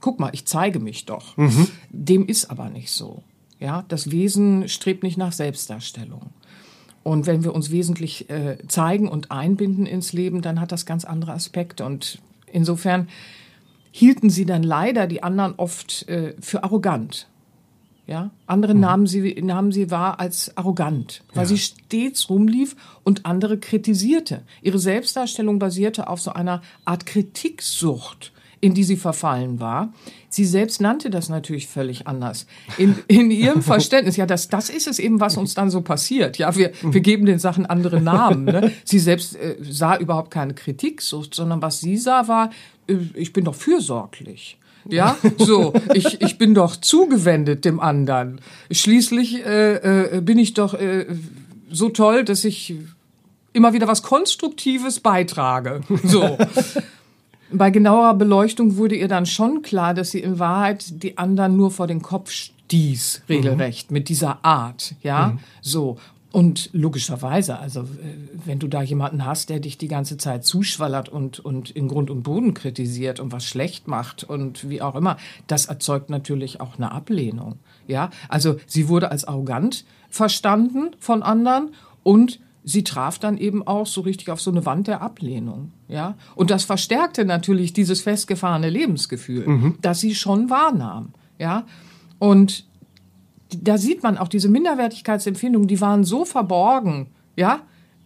guck 0.01 0.21
mal, 0.21 0.31
ich 0.33 0.47
zeige 0.47 0.81
mich 0.81 1.05
doch. 1.05 1.37
Mhm. 1.37 1.69
Dem 1.91 2.27
ist 2.27 2.51
aber 2.51 2.71
nicht 2.71 2.91
so. 2.91 3.23
Ja, 3.61 3.85
das 3.89 4.11
Wesen 4.11 4.69
strebt 4.69 5.03
nicht 5.03 5.19
nach 5.19 5.33
Selbstdarstellung. 5.33 6.31
Und 7.05 7.27
wenn 7.27 7.45
wir 7.45 7.55
uns 7.55 7.71
wesentlich 7.71 8.31
äh, 8.31 8.59
zeigen 8.69 9.09
und 9.09 9.31
einbinden 9.31 9.87
ins 9.87 10.13
Leben, 10.13 10.41
dann 10.41 10.61
hat 10.61 10.73
das 10.73 10.87
ganz 10.87 11.05
andere 11.05 11.33
Aspekte. 11.33 11.85
Und 11.85 12.19
insofern 12.47 13.09
hielten 13.91 14.31
sie 14.31 14.47
dann 14.47 14.63
leider 14.63 15.07
die 15.07 15.23
anderen 15.23 15.55
oft 15.57 16.09
äh, 16.09 16.35
für 16.41 16.65
arrogant. 16.65 17.29
Ja, 18.07 18.31
andere 18.47 18.75
mhm. 18.75 18.81
nahmen 18.81 19.07
sie 19.07 19.41
nahmen 19.43 19.71
sie 19.71 19.91
wahr 19.93 20.19
als 20.19 20.57
arrogant, 20.57 21.23
weil 21.35 21.45
ja. 21.45 21.49
sie 21.49 21.59
stets 21.59 22.29
rumlief 22.29 22.75
und 23.05 23.27
andere 23.27 23.59
kritisierte. 23.59 24.43
Ihre 24.61 24.81
Selbstdarstellung 24.81 25.61
basierte 25.61 26.09
auf 26.09 26.21
so 26.21 26.33
einer 26.33 26.63
Art 26.85 27.07
Kritiksucht, 27.07 28.33
in 28.61 28.75
die 28.75 28.83
sie 28.83 28.97
verfallen 28.97 29.61
war. 29.61 29.93
Sie 30.29 30.45
selbst 30.45 30.81
nannte 30.81 31.11
das 31.11 31.29
natürlich 31.29 31.69
völlig 31.69 32.09
anders. 32.09 32.47
In, 32.77 32.97
in 33.07 33.31
ihrem 33.31 33.63
Verständnis, 33.63 34.17
ja, 34.17 34.27
das, 34.27 34.49
das 34.49 34.69
ist 34.69 34.89
es 34.89 34.99
eben, 34.99 35.21
was 35.21 35.37
uns 35.37 35.55
dann 35.55 35.71
so 35.71 35.81
passiert. 35.81 36.39
Ja, 36.39 36.57
wir, 36.57 36.73
wir 36.83 37.01
geben 37.03 37.25
den 37.25 37.39
Sachen 37.39 37.67
andere 37.67 38.01
Namen. 38.01 38.45
Ne? 38.47 38.73
Sie 38.85 38.99
selbst 38.99 39.37
äh, 39.37 39.57
sah 39.61 39.97
überhaupt 39.97 40.33
keine 40.33 40.55
Kritiksucht, 40.55 41.35
sondern 41.35 41.63
was 41.63 41.81
sie 41.81 41.97
sah, 41.97 42.27
war, 42.27 42.51
äh, 42.89 42.97
ich 43.15 43.33
bin 43.33 43.45
doch 43.45 43.55
fürsorglich. 43.55 44.59
Ja, 44.89 45.17
so, 45.39 45.73
ich, 45.95 46.21
ich 46.21 46.39
bin 46.39 46.55
doch 46.55 46.77
zugewendet 46.77 47.65
dem 47.65 47.81
anderen. 47.81 48.41
Schließlich 48.71 49.45
äh, 49.45 50.17
äh, 50.17 50.21
bin 50.21 50.39
ich 50.39 50.55
doch 50.55 50.75
äh, 50.75 51.07
so 51.71 51.89
toll, 51.89 52.25
dass 52.25 52.45
ich 52.45 52.75
immer 53.53 53.73
wieder 53.73 53.87
was 53.87 54.03
Konstruktives 54.03 55.01
beitrage. 55.01 55.83
So. 56.05 56.39
Bei 57.53 57.71
genauerer 57.71 58.15
Beleuchtung 58.15 58.77
wurde 58.77 58.95
ihr 58.95 59.09
dann 59.09 59.27
schon 59.27 59.63
klar, 59.63 59.93
dass 59.93 60.11
sie 60.11 60.21
in 60.21 60.39
Wahrheit 60.39 61.03
die 61.03 61.19
anderen 61.19 61.57
nur 61.57 61.71
vor 61.71 61.87
den 61.87 62.01
Kopf 62.01 62.31
stieß, 62.31 63.23
regelrecht, 63.29 63.91
mhm. 63.91 63.95
mit 63.95 64.09
dieser 64.09 64.43
Art, 64.45 64.95
ja, 65.03 65.29
mhm. 65.29 65.39
so. 65.61 65.99
Und 66.33 66.71
logischerweise, 66.73 67.59
also 67.59 67.81
äh, 67.81 67.85
wenn 68.47 68.59
du 68.59 68.67
da 68.67 68.83
jemanden 68.83 69.25
hast, 69.25 69.51
der 69.51 69.61
dich 69.61 69.77
die 69.77 69.89
ganze 69.89 70.17
Zeit 70.17 70.45
zuschwallert 70.45 71.11
und, 71.11 71.41
und 71.41 71.71
in 71.71 71.89
Grund 71.89 72.11
und 72.11 72.23
Boden 72.23 72.55
kritisiert 72.55 73.21
und 73.21 73.33
was 73.33 73.45
schlecht 73.45 73.87
macht 73.87 74.25
und 74.25 74.69
wie 74.69 74.81
auch 74.81 74.95
immer, 74.95 75.19
das 75.47 75.67
erzeugt 75.67 76.09
natürlich 76.09 76.61
auch 76.61 76.77
eine 76.77 76.91
Ablehnung. 76.91 77.59
Ja, 77.87 78.11
also 78.29 78.57
sie 78.67 78.89
wurde 78.89 79.11
als 79.11 79.25
arrogant 79.25 79.85
verstanden 80.09 80.97
von 80.99 81.23
anderen 81.23 81.75
und 82.03 82.41
sie 82.65 82.85
traf 82.85 83.19
dann 83.19 83.37
eben 83.37 83.67
auch 83.67 83.87
so 83.87 84.01
richtig 84.01 84.31
auf 84.31 84.41
so 84.41 84.51
eine 84.51 84.65
Wand 84.65 84.87
der 84.87 85.03
Ablehnung. 85.03 85.73
Ja, 85.89 86.17
und 86.35 86.51
das 86.51 86.65
verstärkte 86.65 87.27
natürlich 87.27 87.75
dieses 87.75 88.01
festgefahrene 88.01 88.71
Lebensgefühl, 88.71 89.47
mhm. 89.47 89.79
das 89.83 90.01
sie 90.01 90.15
schon 90.15 90.49
wahrnahm. 90.49 91.13
Ja, 91.39 91.67
und 92.19 92.65
da 93.61 93.79
sieht 93.79 94.03
man 94.03 94.19
auch 94.19 94.29
diese 94.29 94.49
Minderwertigkeitsempfindungen, 94.49 95.69
die 95.69 95.81
waren 95.81 96.05
so 96.05 96.25
verborgen, 96.25 97.09
ja, 97.37 97.61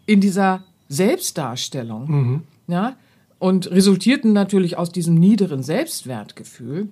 in 0.07 0.21
dieser 0.21 0.65
Selbstdarstellung, 0.88 2.09
mhm. 2.09 2.43
ja, 2.69 2.97
und 3.38 3.71
resultierten 3.71 4.33
natürlich 4.33 4.79
aus 4.79 4.93
diesem 4.93 5.15
niederen 5.15 5.62
Selbstwertgefühl. 5.62 6.88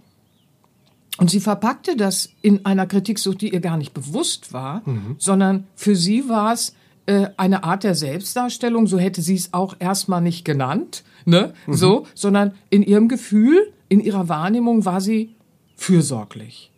Und 1.19 1.31
sie 1.31 1.41
verpackte 1.41 1.97
das 1.97 2.31
in 2.43 2.67
einer 2.67 2.87
Kritiksucht, 2.87 3.41
die 3.41 3.53
ihr 3.53 3.61
gar 3.61 3.77
nicht 3.77 3.95
bewusst 3.95 4.53
war, 4.53 4.83
mhm. 4.85 5.15
sondern 5.19 5.65
für 5.77 5.95
sie 5.95 6.29
war 6.29 6.53
es 6.53 6.75
äh, 7.07 7.29
eine 7.37 7.63
Art 7.65 7.85
der 7.85 7.95
Selbstdarstellung, 7.95 8.87
so 8.87 8.99
hätte 8.99 9.23
sie 9.23 9.37
es 9.37 9.53
auch 9.53 9.77
erstmal 9.79 10.21
nicht 10.21 10.45
genannt, 10.45 11.05
ne, 11.25 11.55
mhm. 11.67 11.75
so, 11.75 12.07
sondern 12.15 12.53
in 12.71 12.83
ihrem 12.83 13.09
Gefühl, 13.09 13.73
in 13.89 14.01
ihrer 14.01 14.29
Wahrnehmung 14.29 14.85
war 14.85 15.01
sie 15.01 15.35
fürsorglich. 15.77 16.73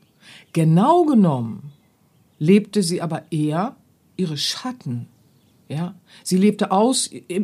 Genau 0.56 1.04
genommen 1.04 1.70
lebte 2.38 2.82
sie 2.82 3.02
aber 3.02 3.25
eher 3.30 3.76
ihre 4.16 4.38
Schatten. 4.38 5.06
Ja, 5.68 5.94
sie 6.22 6.38
lebte 6.38 6.70
aus, 6.70 7.10
äh, 7.12 7.42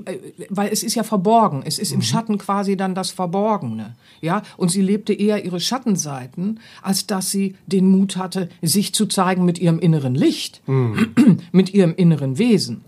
weil 0.49 0.73
es 0.73 0.83
ist 0.83 0.95
ja 0.95 1.03
verborgen. 1.03 1.63
Es 1.63 1.79
ist 1.79 1.93
im 1.93 1.99
mhm. 1.99 2.05
Schatten 2.05 2.39
quasi 2.39 2.75
dann 2.75 2.95
das 2.95 3.11
Verborgene. 3.11 3.97
Ja, 4.23 4.43
und 4.57 4.71
sie 4.71 4.81
lebte 4.81 5.13
eher 5.13 5.45
ihre 5.45 5.61
Schattenseiten, 5.61 6.59
als 6.81 7.07
dass 7.07 7.31
sie 7.31 7.55
den 7.67 7.91
Mut 7.91 8.17
hatte, 8.17 8.49
sich 8.63 8.95
zu 8.95 9.05
zeigen 9.05 9.45
mit 9.45 9.59
ihrem 9.59 9.79
inneren 9.79 10.15
Licht, 10.15 10.63
mhm. 10.67 11.13
mit 11.53 11.75
ihrem 11.75 11.95
inneren 11.95 12.39
Wesen. 12.39 12.81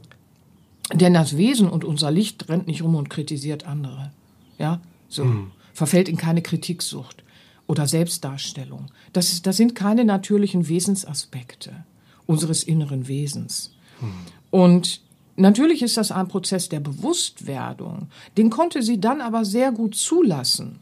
Denn 0.94 1.12
das 1.12 1.36
Wesen 1.36 1.68
und 1.68 1.84
unser 1.84 2.10
Licht 2.10 2.48
rennt 2.48 2.66
nicht 2.66 2.82
rum 2.82 2.94
und 2.94 3.10
kritisiert 3.10 3.66
andere. 3.66 4.10
Ja, 4.58 4.80
so. 5.06 5.26
Mhm. 5.26 5.50
Verfällt 5.74 6.08
in 6.08 6.16
keine 6.16 6.40
Kritiksucht 6.40 7.23
oder 7.66 7.86
Selbstdarstellung. 7.86 8.86
Das, 9.12 9.42
das 9.42 9.56
sind 9.56 9.74
keine 9.74 10.04
natürlichen 10.04 10.68
Wesensaspekte 10.68 11.84
unseres 12.26 12.62
inneren 12.62 13.08
Wesens. 13.08 13.74
Hm. 14.00 14.12
Und 14.50 15.00
natürlich 15.36 15.82
ist 15.82 15.96
das 15.96 16.12
ein 16.12 16.28
Prozess 16.28 16.68
der 16.68 16.80
Bewusstwerdung. 16.80 18.08
Den 18.36 18.50
konnte 18.50 18.82
sie 18.82 19.00
dann 19.00 19.20
aber 19.20 19.44
sehr 19.44 19.72
gut 19.72 19.94
zulassen. 19.94 20.80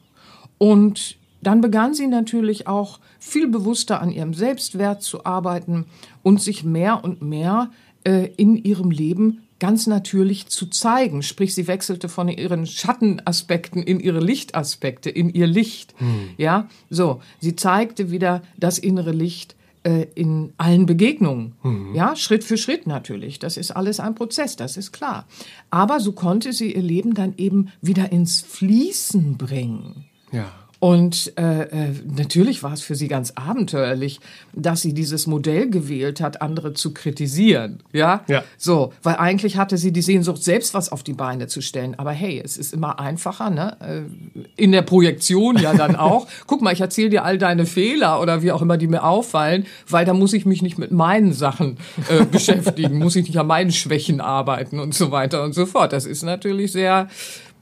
Und 0.59 1.17
dann 1.43 1.61
begann 1.61 1.95
sie 1.95 2.07
natürlich 2.07 2.69
auch 2.69 3.01
viel 3.19 3.49
bewusster 3.49 4.01
an 4.01 4.11
ihrem 4.11 4.33
Selbstwert 4.33 5.03
zu 5.03 5.25
arbeiten 5.25 5.87
und 6.23 6.41
sich 6.41 6.63
mehr 6.63 7.03
und 7.03 7.21
mehr 7.21 7.71
äh, 8.05 8.27
in 8.37 8.57
ihrem 8.57 8.91
Leben 8.91 9.43
ganz 9.63 9.87
natürlich 9.87 10.49
zu 10.49 10.67
zeigen. 10.67 11.23
Sprich, 11.23 11.55
sie 11.55 11.69
wechselte 11.69 12.09
von 12.09 12.27
ihren 12.27 12.67
Schattenaspekten 12.67 13.81
in 13.81 14.01
ihre 14.01 14.19
Lichtaspekte, 14.19 15.09
in 15.09 15.33
ihr 15.33 15.47
Licht. 15.47 15.95
Hm. 15.99 16.31
Ja, 16.37 16.69
so. 16.91 17.23
Sie 17.39 17.55
zeigte 17.55 18.11
wieder 18.11 18.43
das 18.57 18.79
innere 18.79 19.13
Licht 19.13 19.55
äh, 19.85 20.09
in 20.17 20.53
allen 20.57 20.85
Begegnungen. 20.87 21.53
Mhm. 21.63 21.95
Ja, 21.95 22.17
Schritt 22.17 22.43
für 22.43 22.57
Schritt 22.57 22.89
natürlich. 22.89 23.39
Das 23.39 23.57
ist 23.57 23.71
alles 23.71 24.01
ein 24.01 24.17
Prozess, 24.17 24.57
das 24.57 24.77
ist 24.77 24.91
klar. 24.91 25.29
Aber 25.71 26.01
so 26.01 26.11
konnte 26.11 26.53
sie 26.53 26.75
ihr 26.75 26.83
Leben 26.83 27.15
dann 27.15 27.35
eben 27.37 27.69
wieder 27.81 28.11
ins 28.11 28.41
Fließen 28.41 29.37
bringen. 29.37 30.07
Ja. 30.33 30.51
Und 30.83 31.35
äh, 31.39 31.63
äh, 31.63 31.95
natürlich 32.13 32.65
war 32.65 32.73
es 32.73 32.83
für 32.83 32.97
sie 32.97 33.07
ganz 33.07 33.35
abenteuerlich, 33.37 34.19
dass 34.53 34.81
sie 34.81 34.95
dieses 34.95 35.29
Modell 35.29 35.71
gewählt 35.71 36.21
hat, 36.21 36.43
andere 36.43 36.75
zu 36.75 36.93
kritisieren. 36.93 37.85
Ja? 37.93 38.25
ja. 38.27 38.43
So, 38.59 38.93
weil 39.01 39.15
eigentlich 39.15 39.57
hatte 39.57 39.79
sie 39.79 39.93
die 39.93 40.03
Sehnsucht, 40.03 40.43
selbst 40.43 40.75
was 40.75 40.91
auf 40.91 41.05
die 41.05 41.13
Beine 41.13 41.47
zu 41.47 41.61
stellen. 41.61 41.97
Aber 42.01 42.11
hey, 42.11 42.43
es 42.45 42.57
ist 42.57 42.75
immer 42.75 42.99
einfacher, 42.99 43.51
ne? 43.51 43.77
Äh, 43.79 44.41
in 44.57 44.73
der 44.73 44.83
Projektion 44.83 45.57
ja 45.57 45.73
dann 45.73 45.95
auch. 46.11 46.27
Guck 46.49 46.63
mal, 46.63 46.73
ich 46.73 46.81
erzähle 46.81 47.11
dir 47.11 47.25
all 47.25 47.39
deine 47.39 47.65
Fehler 47.65 48.21
oder 48.21 48.43
wie 48.43 48.51
auch 48.51 48.61
immer, 48.61 48.77
die 48.77 48.89
mir 48.89 49.05
auffallen, 49.05 49.67
weil 49.89 50.05
da 50.05 50.15
muss 50.15 50.33
ich 50.33 50.47
mich 50.47 50.63
nicht 50.63 50.79
mit 50.79 50.91
meinen 50.91 51.33
Sachen 51.33 51.77
äh, 52.09 52.25
beschäftigen, 52.33 52.99
muss 52.99 53.15
ich 53.15 53.29
nicht 53.29 53.39
an 53.39 53.47
meinen 53.47 53.71
Schwächen 53.71 54.21
arbeiten 54.21 54.81
und 54.81 54.97
so 54.97 55.13
weiter 55.13 55.45
und 55.45 55.55
so 55.55 55.65
fort. 55.65 55.93
Das 55.93 56.07
ist 56.07 56.25
natürlich 56.25 56.73
sehr 56.73 57.07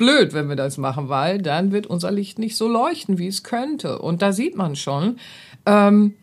blöd, 0.00 0.32
wenn 0.32 0.48
wir 0.48 0.56
das 0.56 0.78
machen, 0.78 1.10
weil 1.10 1.42
dann 1.42 1.72
wird 1.72 1.86
unser 1.86 2.10
Licht 2.10 2.38
nicht 2.38 2.56
so 2.56 2.66
leuchten, 2.66 3.18
wie 3.18 3.26
es 3.26 3.42
könnte. 3.42 3.98
Und 3.98 4.22
da 4.22 4.32
sieht 4.32 4.56
man 4.56 4.74
schon, 4.74 5.18
ähm, 5.66 6.14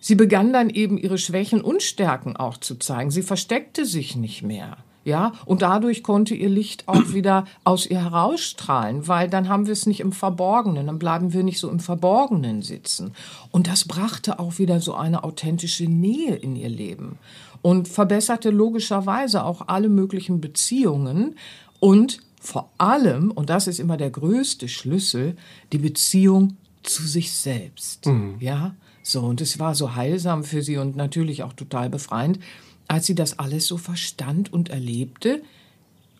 sie 0.00 0.16
begann 0.16 0.52
dann 0.52 0.68
eben 0.68 0.98
ihre 0.98 1.16
Schwächen 1.16 1.60
und 1.60 1.80
Stärken 1.80 2.36
auch 2.36 2.56
zu 2.56 2.74
zeigen. 2.74 3.12
Sie 3.12 3.22
versteckte 3.22 3.86
sich 3.86 4.16
nicht 4.16 4.42
mehr. 4.42 4.78
Ja, 5.02 5.32
und 5.46 5.62
dadurch 5.62 6.02
konnte 6.02 6.34
ihr 6.34 6.50
Licht 6.50 6.88
auch 6.88 7.12
wieder 7.14 7.46
aus 7.62 7.86
ihr 7.86 8.02
herausstrahlen, 8.02 9.06
weil 9.06 9.30
dann 9.30 9.48
haben 9.48 9.66
wir 9.66 9.74
es 9.74 9.86
nicht 9.86 10.00
im 10.00 10.12
Verborgenen, 10.12 10.88
dann 10.88 10.98
bleiben 10.98 11.32
wir 11.32 11.44
nicht 11.44 11.60
so 11.60 11.70
im 11.70 11.78
Verborgenen 11.78 12.62
sitzen. 12.62 13.14
Und 13.52 13.68
das 13.68 13.86
brachte 13.86 14.40
auch 14.40 14.58
wieder 14.58 14.80
so 14.80 14.94
eine 14.94 15.22
authentische 15.22 15.84
Nähe 15.84 16.34
in 16.34 16.56
ihr 16.56 16.68
Leben 16.68 17.16
und 17.62 17.86
verbesserte 17.86 18.50
logischerweise 18.50 19.44
auch 19.44 19.68
alle 19.68 19.88
möglichen 19.88 20.40
Beziehungen 20.40 21.36
und 21.78 22.20
vor 22.40 22.72
allem, 22.78 23.30
und 23.30 23.50
das 23.50 23.66
ist 23.66 23.78
immer 23.78 23.98
der 23.98 24.10
größte 24.10 24.66
Schlüssel, 24.66 25.36
die 25.72 25.78
Beziehung 25.78 26.56
zu 26.82 27.06
sich 27.06 27.32
selbst. 27.32 28.06
Mhm. 28.06 28.36
Ja, 28.40 28.74
so, 29.02 29.20
und 29.20 29.40
es 29.40 29.58
war 29.58 29.74
so 29.74 29.94
heilsam 29.94 30.42
für 30.42 30.62
sie 30.62 30.78
und 30.78 30.96
natürlich 30.96 31.42
auch 31.42 31.52
total 31.52 31.90
befreiend, 31.90 32.40
als 32.88 33.06
sie 33.06 33.14
das 33.14 33.38
alles 33.38 33.66
so 33.66 33.76
verstand 33.76 34.52
und 34.52 34.70
erlebte. 34.70 35.42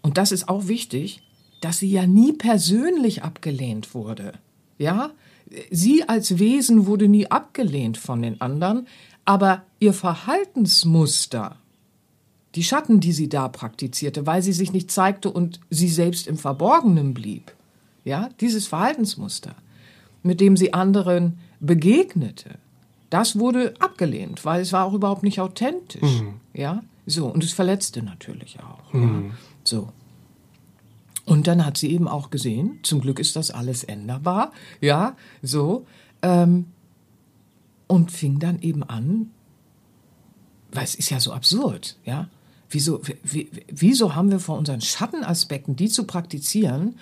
Und 0.02 0.18
das 0.18 0.30
ist 0.30 0.48
auch 0.48 0.68
wichtig, 0.68 1.22
dass 1.60 1.78
sie 1.78 1.90
ja 1.90 2.06
nie 2.06 2.32
persönlich 2.32 3.22
abgelehnt 3.22 3.94
wurde. 3.94 4.34
Ja, 4.78 5.10
sie 5.70 6.08
als 6.08 6.38
Wesen 6.38 6.86
wurde 6.86 7.08
nie 7.08 7.30
abgelehnt 7.30 7.98
von 7.98 8.22
den 8.22 8.40
anderen, 8.40 8.86
aber 9.24 9.62
ihr 9.78 9.92
Verhaltensmuster 9.92 11.56
die 12.54 12.64
Schatten, 12.64 13.00
die 13.00 13.12
sie 13.12 13.28
da 13.28 13.48
praktizierte, 13.48 14.26
weil 14.26 14.42
sie 14.42 14.52
sich 14.52 14.72
nicht 14.72 14.90
zeigte 14.90 15.30
und 15.30 15.60
sie 15.70 15.88
selbst 15.88 16.26
im 16.26 16.36
Verborgenen 16.36 17.14
blieb. 17.14 17.52
Ja, 18.04 18.30
dieses 18.40 18.66
Verhaltensmuster, 18.66 19.54
mit 20.22 20.40
dem 20.40 20.56
sie 20.56 20.72
anderen 20.72 21.38
begegnete, 21.60 22.58
Das 23.10 23.38
wurde 23.38 23.74
abgelehnt, 23.80 24.44
weil 24.44 24.62
es 24.62 24.72
war 24.72 24.84
auch 24.84 24.94
überhaupt 24.94 25.24
nicht 25.24 25.40
authentisch. 25.40 26.22
Ja, 26.54 26.82
so. 27.06 27.26
Und 27.26 27.42
es 27.42 27.52
verletzte 27.52 28.02
natürlich 28.02 28.58
auch. 28.60 28.94
Ja? 28.94 29.22
So. 29.64 29.88
Und 31.26 31.48
dann 31.48 31.66
hat 31.66 31.76
sie 31.76 31.90
eben 31.90 32.06
auch 32.08 32.30
gesehen, 32.30 32.78
zum 32.82 33.00
Glück 33.00 33.18
ist 33.18 33.34
das 33.36 33.50
alles 33.50 33.82
änderbar. 33.84 34.52
Ja, 34.80 35.16
so. 35.42 35.86
Ähm, 36.22 36.66
und 37.88 38.12
fing 38.12 38.38
dann 38.38 38.60
eben 38.60 38.84
an, 38.84 39.30
weil 40.72 40.84
es 40.84 40.94
ist 40.94 41.10
ja 41.10 41.18
so 41.18 41.32
absurd, 41.32 41.96
ja. 42.04 42.28
Wieso, 42.70 43.00
wie, 43.24 43.50
wieso 43.68 44.14
haben 44.14 44.30
wir 44.30 44.38
vor 44.38 44.56
unseren 44.56 44.80
Schattenaspekten, 44.80 45.74
die 45.74 45.88
zu 45.88 46.04
praktizieren, 46.04 46.94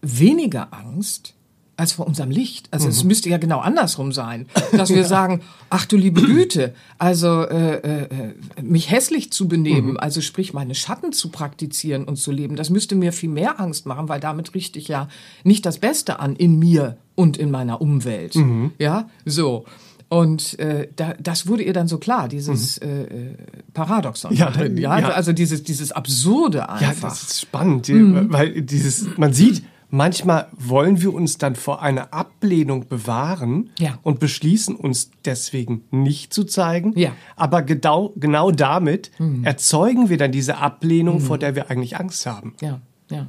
weniger 0.00 0.72
Angst 0.72 1.34
als 1.76 1.92
vor 1.92 2.06
unserem 2.06 2.30
Licht? 2.30 2.68
Also 2.70 2.88
es 2.88 3.04
müsste 3.04 3.28
ja 3.28 3.36
genau 3.36 3.60
andersrum 3.60 4.12
sein, 4.12 4.46
dass 4.72 4.88
wir 4.88 5.04
sagen, 5.04 5.42
ach 5.68 5.84
du 5.84 5.98
liebe 5.98 6.22
Güte, 6.22 6.74
also 6.96 7.42
äh, 7.42 8.04
äh, 8.04 8.34
mich 8.62 8.90
hässlich 8.90 9.30
zu 9.32 9.48
benehmen, 9.48 9.98
also 9.98 10.22
sprich 10.22 10.54
meine 10.54 10.74
Schatten 10.74 11.12
zu 11.12 11.28
praktizieren 11.28 12.04
und 12.04 12.16
zu 12.16 12.32
leben, 12.32 12.56
das 12.56 12.70
müsste 12.70 12.94
mir 12.94 13.12
viel 13.12 13.30
mehr 13.30 13.60
Angst 13.60 13.84
machen, 13.84 14.08
weil 14.08 14.20
damit 14.20 14.54
richte 14.54 14.78
ich 14.78 14.88
ja 14.88 15.08
nicht 15.44 15.66
das 15.66 15.78
Beste 15.78 16.20
an 16.20 16.36
in 16.36 16.58
mir 16.58 16.96
und 17.14 17.36
in 17.36 17.50
meiner 17.50 17.82
Umwelt. 17.82 18.34
Ja, 18.78 19.10
so. 19.26 19.66
Und 20.12 20.58
äh, 20.58 20.88
da, 20.96 21.14
das 21.20 21.46
wurde 21.46 21.62
ihr 21.62 21.72
dann 21.72 21.86
so 21.86 21.98
klar, 21.98 22.26
dieses 22.28 22.78
äh, 22.78 22.88
äh, 22.88 23.34
Paradoxon. 23.72 24.34
Ja, 24.34 24.50
drin, 24.50 24.76
ja? 24.76 24.98
ja. 24.98 25.08
also 25.10 25.32
dieses, 25.32 25.62
dieses 25.62 25.92
Absurde 25.92 26.58
Ja, 26.58 26.66
einfach. 26.66 27.10
das 27.10 27.22
ist 27.22 27.40
spannend, 27.42 27.88
weil 27.88 28.60
dieses, 28.62 29.16
man 29.16 29.32
sieht, 29.32 29.62
manchmal 29.88 30.48
wollen 30.58 31.00
wir 31.00 31.14
uns 31.14 31.38
dann 31.38 31.54
vor 31.54 31.80
einer 31.80 32.12
Ablehnung 32.12 32.88
bewahren 32.88 33.70
Ja. 33.78 34.00
und 34.02 34.18
beschließen 34.18 34.74
uns 34.74 35.12
deswegen 35.24 35.84
nicht 35.92 36.34
zu 36.34 36.42
zeigen. 36.42 36.92
Ja. 36.98 37.12
Aber 37.36 37.62
genau, 37.62 38.12
genau 38.16 38.50
damit 38.50 39.12
erzeugen 39.44 40.08
wir 40.08 40.16
dann 40.18 40.32
diese 40.32 40.56
Ablehnung, 40.58 41.20
vor 41.20 41.38
der 41.38 41.54
wir 41.54 41.70
eigentlich 41.70 41.98
Angst 42.00 42.26
haben. 42.26 42.54
Ja, 42.60 42.80
ja. 43.12 43.28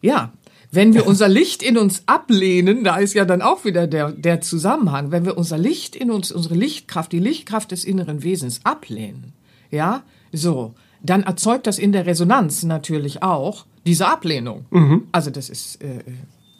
Ja, 0.00 0.32
wenn 0.70 0.94
wir 0.94 1.06
unser 1.06 1.28
Licht 1.28 1.62
in 1.62 1.78
uns 1.78 2.02
ablehnen, 2.06 2.84
da 2.84 2.96
ist 2.96 3.14
ja 3.14 3.24
dann 3.24 3.42
auch 3.42 3.64
wieder 3.64 3.86
der, 3.86 4.12
der 4.12 4.40
Zusammenhang, 4.40 5.10
wenn 5.10 5.24
wir 5.24 5.38
unser 5.38 5.58
Licht 5.58 5.96
in 5.96 6.10
uns, 6.10 6.30
unsere 6.30 6.54
Lichtkraft, 6.54 7.12
die 7.12 7.18
Lichtkraft 7.18 7.70
des 7.70 7.84
inneren 7.84 8.22
Wesens 8.22 8.60
ablehnen, 8.64 9.32
ja, 9.70 10.02
so, 10.32 10.74
dann 11.02 11.22
erzeugt 11.22 11.66
das 11.66 11.78
in 11.78 11.92
der 11.92 12.06
Resonanz 12.06 12.62
natürlich 12.64 13.22
auch 13.22 13.66
diese 13.86 14.08
Ablehnung. 14.08 14.66
Also 15.12 15.30
das 15.30 15.48
ist, 15.48 15.82
äh, 15.82 15.98
äh, 15.98 16.02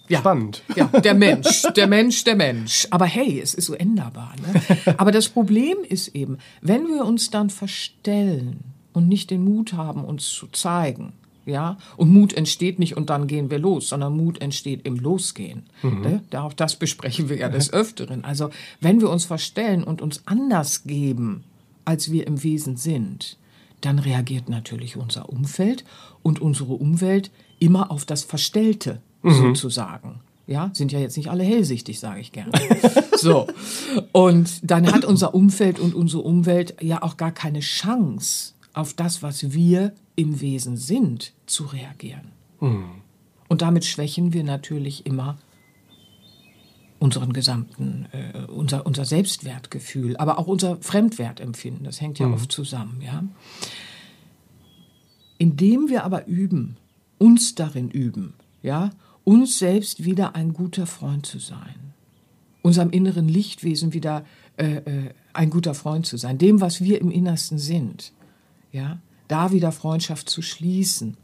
ja. 0.08 0.20
Spannend. 0.20 0.62
Ja, 0.74 0.86
der 0.86 1.12
Mensch, 1.14 1.62
der 1.76 1.86
Mensch, 1.86 2.24
der 2.24 2.36
Mensch. 2.36 2.86
Aber 2.90 3.04
hey, 3.04 3.40
es 3.42 3.52
ist 3.52 3.66
so 3.66 3.74
änderbar. 3.74 4.34
Ne? 4.40 4.94
Aber 4.96 5.12
das 5.12 5.28
Problem 5.28 5.76
ist 5.86 6.08
eben, 6.08 6.38
wenn 6.62 6.88
wir 6.88 7.04
uns 7.04 7.30
dann 7.30 7.50
verstellen 7.50 8.60
und 8.94 9.06
nicht 9.06 9.30
den 9.30 9.44
Mut 9.44 9.74
haben, 9.74 10.04
uns 10.04 10.30
zu 10.30 10.46
zeigen, 10.46 11.12
ja, 11.48 11.78
und 11.96 12.12
Mut 12.12 12.34
entsteht 12.34 12.78
nicht 12.78 12.96
und 12.96 13.10
dann 13.10 13.26
gehen 13.26 13.50
wir 13.50 13.58
los, 13.58 13.88
sondern 13.88 14.16
Mut 14.16 14.40
entsteht 14.40 14.86
im 14.86 14.96
Losgehen. 14.96 15.64
Ne? 15.82 16.22
Da, 16.30 16.42
auch 16.42 16.52
das 16.52 16.76
besprechen 16.76 17.28
wir 17.28 17.38
ja 17.38 17.48
des 17.48 17.72
Öfteren. 17.72 18.24
Also, 18.24 18.50
wenn 18.80 19.00
wir 19.00 19.08
uns 19.08 19.24
verstellen 19.24 19.82
und 19.82 20.02
uns 20.02 20.22
anders 20.26 20.84
geben, 20.84 21.44
als 21.84 22.12
wir 22.12 22.26
im 22.26 22.42
Wesen 22.42 22.76
sind, 22.76 23.38
dann 23.80 23.98
reagiert 23.98 24.48
natürlich 24.48 24.96
unser 24.96 25.30
Umfeld 25.30 25.84
und 26.22 26.40
unsere 26.40 26.74
Umwelt 26.74 27.30
immer 27.58 27.90
auf 27.90 28.04
das 28.04 28.24
Verstellte 28.24 29.00
sozusagen. 29.22 30.20
Ja, 30.46 30.70
sind 30.72 30.92
ja 30.92 30.98
jetzt 30.98 31.16
nicht 31.16 31.28
alle 31.28 31.44
hellsichtig, 31.44 32.00
sage 32.00 32.20
ich 32.20 32.32
gerne. 32.32 32.52
so. 33.16 33.46
Und 34.12 34.60
dann 34.62 34.90
hat 34.90 35.04
unser 35.04 35.34
Umfeld 35.34 35.78
und 35.78 35.94
unsere 35.94 36.22
Umwelt 36.22 36.74
ja 36.80 37.02
auch 37.02 37.16
gar 37.18 37.32
keine 37.32 37.60
Chance, 37.60 38.54
auf 38.72 38.94
das, 38.94 39.22
was 39.22 39.52
wir 39.52 39.92
im 40.14 40.40
Wesen 40.40 40.76
sind, 40.76 41.32
zu 41.50 41.64
reagieren. 41.64 42.32
Und 43.48 43.62
damit 43.62 43.84
schwächen 43.84 44.32
wir 44.32 44.44
natürlich 44.44 45.06
immer 45.06 45.38
unseren 46.98 47.32
gesamten, 47.32 48.06
äh, 48.12 48.44
unser, 48.50 48.84
unser 48.84 49.04
Selbstwertgefühl, 49.04 50.16
aber 50.16 50.38
auch 50.38 50.46
unser 50.46 50.76
Fremdwertempfinden. 50.78 51.84
Das 51.84 52.00
hängt 52.00 52.18
ja 52.18 52.26
oft 52.28 52.50
zusammen, 52.50 53.00
ja. 53.00 53.24
Indem 55.38 55.88
wir 55.88 56.04
aber 56.04 56.26
üben, 56.26 56.76
uns 57.18 57.54
darin 57.54 57.90
üben, 57.90 58.34
ja, 58.62 58.90
uns 59.24 59.58
selbst 59.58 60.04
wieder 60.04 60.34
ein 60.34 60.52
guter 60.52 60.86
Freund 60.86 61.26
zu 61.26 61.38
sein, 61.38 61.94
unserem 62.62 62.90
inneren 62.90 63.28
Lichtwesen 63.28 63.92
wieder 63.92 64.24
äh, 64.56 64.76
äh, 64.76 65.10
ein 65.32 65.50
guter 65.50 65.74
Freund 65.74 66.06
zu 66.06 66.16
sein, 66.16 66.38
dem, 66.38 66.60
was 66.60 66.80
wir 66.80 67.00
im 67.00 67.12
Innersten 67.12 67.58
sind, 67.58 68.12
ja, 68.72 68.98
da 69.28 69.52
wieder 69.52 69.70
Freundschaft 69.70 70.28
zu 70.28 70.42
schließen, 70.42 71.16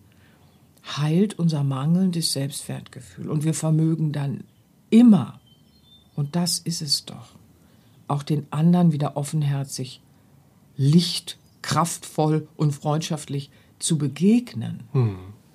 heilt 0.85 1.39
unser 1.39 1.65
mangelndes 1.65 2.33
Selbstwertgefühl 2.33 3.31
und 3.31 3.45
wir 3.45 3.55
vermögen 3.55 4.13
dann 4.13 4.45
immer, 4.91 5.41
und 6.15 6.37
das 6.37 6.59
ist 6.59 6.83
es 6.83 7.05
doch, 7.05 7.37
auch 8.07 8.23
den 8.23 8.47
anderen 8.51 8.93
wieder 8.93 9.17
offenherzig, 9.17 10.01
licht, 10.77 11.39
kraftvoll 11.63 12.49
und 12.57 12.73
freundschaftlich 12.73 13.51
zu 13.79 13.97
begegnen. 13.97 14.83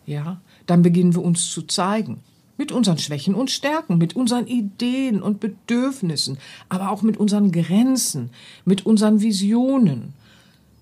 Ja, 0.05 0.41
dann 0.65 0.81
beginnen 0.81 1.13
wir 1.13 1.21
uns 1.21 1.51
zu 1.51 1.61
zeigen. 1.61 2.21
Mit 2.57 2.71
unseren 2.73 2.97
Schwächen 2.97 3.35
und 3.35 3.51
Stärken, 3.51 3.97
mit 3.97 4.15
unseren 4.17 4.47
Ideen 4.47 5.21
und 5.21 5.39
Bedürfnissen, 5.39 6.39
aber 6.67 6.91
auch 6.91 7.03
mit 7.03 7.15
unseren 7.15 7.51
Grenzen, 7.53 8.31
mit 8.65 8.85
unseren 8.85 9.21
Visionen, 9.21 10.13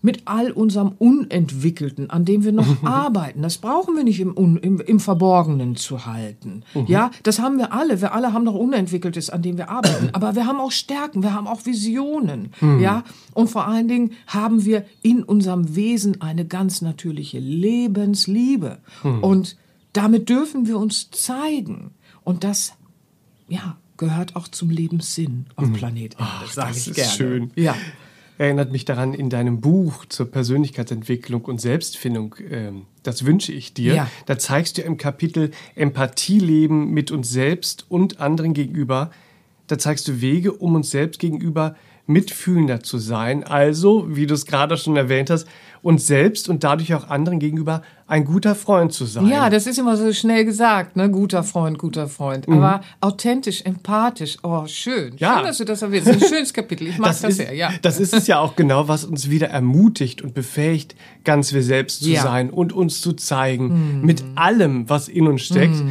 mit 0.07 0.21
all 0.23 0.51
unserem 0.51 0.93
Unentwickelten, 0.97 2.09
an 2.09 2.23
dem 2.23 2.45
wir 2.45 2.53
noch 2.53 2.81
arbeiten. 2.83 3.41
Das 3.41 3.57
brauchen 3.57 3.97
wir 3.97 4.05
nicht 4.05 4.21
im, 4.21 4.33
im, 4.37 4.79
im 4.79 4.99
Verborgenen 5.01 5.75
zu 5.75 6.05
halten. 6.05 6.63
Ja, 6.87 7.11
das 7.23 7.39
haben 7.39 7.57
wir 7.57 7.73
alle. 7.73 7.99
Wir 7.99 8.13
alle 8.13 8.31
haben 8.31 8.45
noch 8.45 8.55
Unentwickeltes, 8.55 9.29
an 9.29 9.41
dem 9.41 9.57
wir 9.57 9.69
arbeiten. 9.69 10.11
Aber 10.13 10.33
wir 10.35 10.45
haben 10.45 10.61
auch 10.61 10.71
Stärken, 10.71 11.23
wir 11.23 11.33
haben 11.33 11.45
auch 11.45 11.65
Visionen. 11.65 12.53
Ja, 12.79 13.03
und 13.33 13.49
vor 13.49 13.67
allen 13.67 13.89
Dingen 13.89 14.11
haben 14.27 14.63
wir 14.63 14.85
in 15.01 15.23
unserem 15.23 15.75
Wesen 15.75 16.21
eine 16.21 16.45
ganz 16.45 16.81
natürliche 16.81 17.39
Lebensliebe. 17.39 18.77
Und 19.03 19.57
damit 19.91 20.29
dürfen 20.29 20.67
wir 20.67 20.79
uns 20.79 21.11
zeigen. 21.11 21.91
Und 22.23 22.45
das, 22.45 22.71
ja, 23.49 23.75
gehört 23.97 24.37
auch 24.37 24.47
zum 24.47 24.69
Lebenssinn 24.69 25.47
auf 25.57 25.73
Planet 25.73 26.15
Erde, 26.17 26.47
sage 26.49 26.67
das 26.69 26.77
ich 26.77 26.87
ist 26.89 26.95
gerne. 26.95 27.11
schön. 27.11 27.51
Ja. 27.55 27.75
Erinnert 28.37 28.71
mich 28.71 28.85
daran 28.85 29.13
in 29.13 29.29
deinem 29.29 29.61
Buch 29.61 30.05
zur 30.05 30.29
Persönlichkeitsentwicklung 30.29 31.45
und 31.45 31.59
Selbstfindung. 31.59 32.35
Ähm, 32.49 32.83
das 33.03 33.25
wünsche 33.25 33.51
ich 33.51 33.73
dir. 33.73 33.95
Ja. 33.95 34.11
Da 34.27 34.37
zeigst 34.37 34.77
du 34.77 34.83
im 34.83 34.97
Kapitel 34.97 35.51
Empathieleben 35.75 36.91
mit 36.91 37.09
uns 37.11 37.29
selbst 37.29 37.85
und 37.89 38.19
anderen 38.19 38.53
gegenüber. 38.53 39.11
Da 39.65 39.77
zeigst 39.77 40.07
du 40.07 40.21
Wege, 40.21 40.53
um 40.53 40.75
uns 40.75 40.91
selbst 40.91 41.19
gegenüber 41.19 41.75
mitfühlender 42.05 42.81
zu 42.81 42.99
sein. 42.99 43.43
Also, 43.43 44.15
wie 44.15 44.27
du 44.27 44.33
es 44.33 44.45
gerade 44.45 44.77
schon 44.77 44.95
erwähnt 44.95 45.29
hast, 45.29 45.47
uns 45.87 46.05
selbst 46.05 46.49
und 46.49 46.65
dadurch 46.65 46.93
auch 46.93 47.07
anderen 47.07 47.39
gegenüber 47.39 47.81
ein 48.07 48.25
guter 48.25 48.55
Freund 48.55 48.91
zu 48.91 49.05
sein. 49.05 49.25
Ja, 49.27 49.49
das 49.49 49.67
ist 49.67 49.79
immer 49.79 49.95
so 49.95 50.11
schnell 50.11 50.43
gesagt, 50.43 50.97
ne? 50.97 51.09
Guter 51.09 51.43
Freund, 51.43 51.77
guter 51.79 52.09
Freund. 52.09 52.45
Aber 52.49 52.81
authentisch, 52.99 53.61
empathisch, 53.63 54.37
oh, 54.43 54.65
schön. 54.67 55.13
Mhm. 55.13 55.17
Ja. 55.17 55.35
Schön, 55.37 55.45
dass 55.45 55.57
du 55.59 55.63
das 55.63 55.81
erwähnst. 55.81 56.09
Das 56.09 56.21
ein 56.21 56.27
schönes 56.27 56.53
Kapitel. 56.53 56.87
Ich 56.87 56.97
mag 56.97 57.07
das, 57.07 57.23
ist, 57.23 57.37
sehr, 57.37 57.53
ja. 57.53 57.71
das 57.81 58.01
ist 58.01 58.13
es 58.13 58.27
ja 58.27 58.39
auch 58.39 58.57
genau, 58.57 58.89
was 58.89 59.05
uns 59.05 59.29
wieder 59.29 59.47
ermutigt 59.47 60.21
und 60.21 60.33
befähigt, 60.33 60.93
ganz 61.23 61.53
wir 61.53 61.63
selbst 61.63 62.03
zu 62.03 62.09
Ja. 62.09 62.21
sein 62.21 62.49
und 62.49 62.73
uns 62.73 62.99
zu 62.99 63.13
zeigen 63.13 64.01
mit 64.01 64.21
allem, 64.35 64.89
was 64.89 65.07
in 65.07 65.25
uns 65.25 65.43
steckt. 65.43 65.81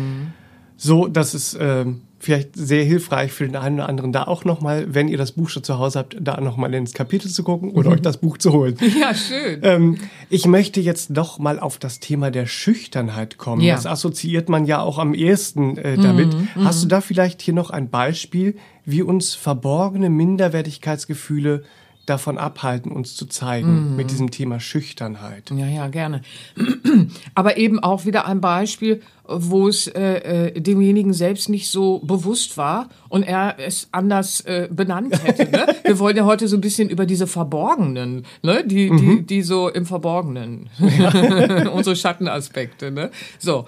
So, 0.77 1.07
dass 1.07 1.33
es 1.33 1.57
ähm, 1.59 2.03
vielleicht 2.27 2.57
sehr 2.57 2.83
hilfreich 2.83 3.31
für 3.31 3.47
den 3.47 3.55
einen 3.55 3.77
oder 3.77 3.89
anderen 3.89 4.13
da 4.13 4.25
auch 4.25 4.45
nochmal, 4.45 4.93
wenn 4.93 5.07
ihr 5.07 5.17
das 5.17 5.31
Buch 5.31 5.49
schon 5.49 5.63
zu 5.63 5.79
Hause 5.79 6.01
habt, 6.01 6.17
da 6.21 6.41
nochmal 6.41 6.75
ins 6.75 6.93
Kapitel 6.93 7.31
zu 7.31 7.45
gucken 7.45 7.71
oder 7.71 7.91
euch 7.91 8.03
das 8.03 8.17
Buch 8.19 8.37
zu 8.37 8.53
holen. 8.53 8.77
Ja, 8.99 9.15
schön. 9.15 9.61
Ähm, 9.63 9.99
ich 10.31 10.47
möchte 10.47 10.81
jetzt 10.81 11.11
noch 11.11 11.39
mal 11.39 11.61
auf 11.61 11.79
das 11.79 12.01
Thema 12.01 12.31
der 12.31 12.47
Schüchternheit 12.47 13.37
kommen. 13.37 13.61
Ja. 13.61 13.75
Das 13.75 13.85
assoziiert 13.85 14.49
man 14.49 14.65
ja 14.65 14.81
auch 14.81 14.99
am 14.99 15.13
ehesten 15.13 15.77
äh, 15.77 15.97
damit. 15.97 16.35
Hast 16.57 16.83
du 16.83 16.89
da 16.89 17.01
vielleicht 17.01 17.43
hier 17.43 17.53
noch 17.53 17.71
ein 17.71 17.91
Beispiel, 17.91 18.57
wie 18.85 19.03
uns 19.03 19.35
verborgene 19.35 20.09
Minderwertigkeitsgefühle 20.09 21.63
davon 22.07 22.39
abhalten, 22.39 22.93
uns 22.93 23.17
zu 23.17 23.27
zeigen 23.27 23.97
mit 23.97 24.11
diesem 24.11 24.31
Thema 24.31 24.61
Schüchternheit? 24.61 25.51
Ja, 25.51 25.67
ja, 25.67 25.89
gerne. 25.89 26.23
Aber 27.35 27.57
eben 27.57 27.81
auch 27.81 28.07
wieder 28.07 28.27
ein 28.27 28.41
Beispiel, 28.41 29.03
wo 29.29 29.69
es 29.69 29.89
äh, 29.89 30.53
äh, 30.53 30.61
demjenigen 30.61 31.13
selbst 31.13 31.49
nicht 31.49 31.69
so 31.69 31.99
bewusst 31.99 32.57
war 32.57 32.89
und 33.09 33.25
er 33.25 33.57
es 33.59 33.89
anders 33.91 34.41
äh, 34.43 34.69
benannt 34.71 35.21
hätte. 35.25 35.51
Ne? 35.51 35.67
Wir 35.85 35.99
wollen 35.99 36.17
ja 36.17 36.25
heute 36.25 36.47
so 36.49 36.57
ein 36.57 36.61
bisschen 36.61 36.89
über 36.89 37.07
diese 37.07 37.27
Verborgenen, 37.27 38.25
ne? 38.43 38.65
die, 38.65 38.91
die, 38.91 39.27
die 39.27 39.43
so 39.43 39.69
im 39.69 39.85
Verborgenen, 39.85 40.71
unsere 41.73 41.97
Schattenaspekte. 41.97 42.91
Ne? 42.91 43.11
So. 43.39 43.67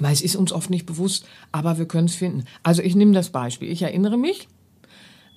Weil 0.00 0.12
es 0.12 0.22
ist 0.22 0.36
uns 0.36 0.52
oft 0.52 0.70
nicht 0.70 0.86
bewusst, 0.86 1.26
aber 1.50 1.78
wir 1.78 1.86
können 1.86 2.06
es 2.06 2.14
finden. 2.14 2.44
Also 2.62 2.82
ich 2.82 2.94
nehme 2.94 3.12
das 3.12 3.30
Beispiel. 3.30 3.70
Ich 3.70 3.82
erinnere 3.82 4.16
mich, 4.16 4.48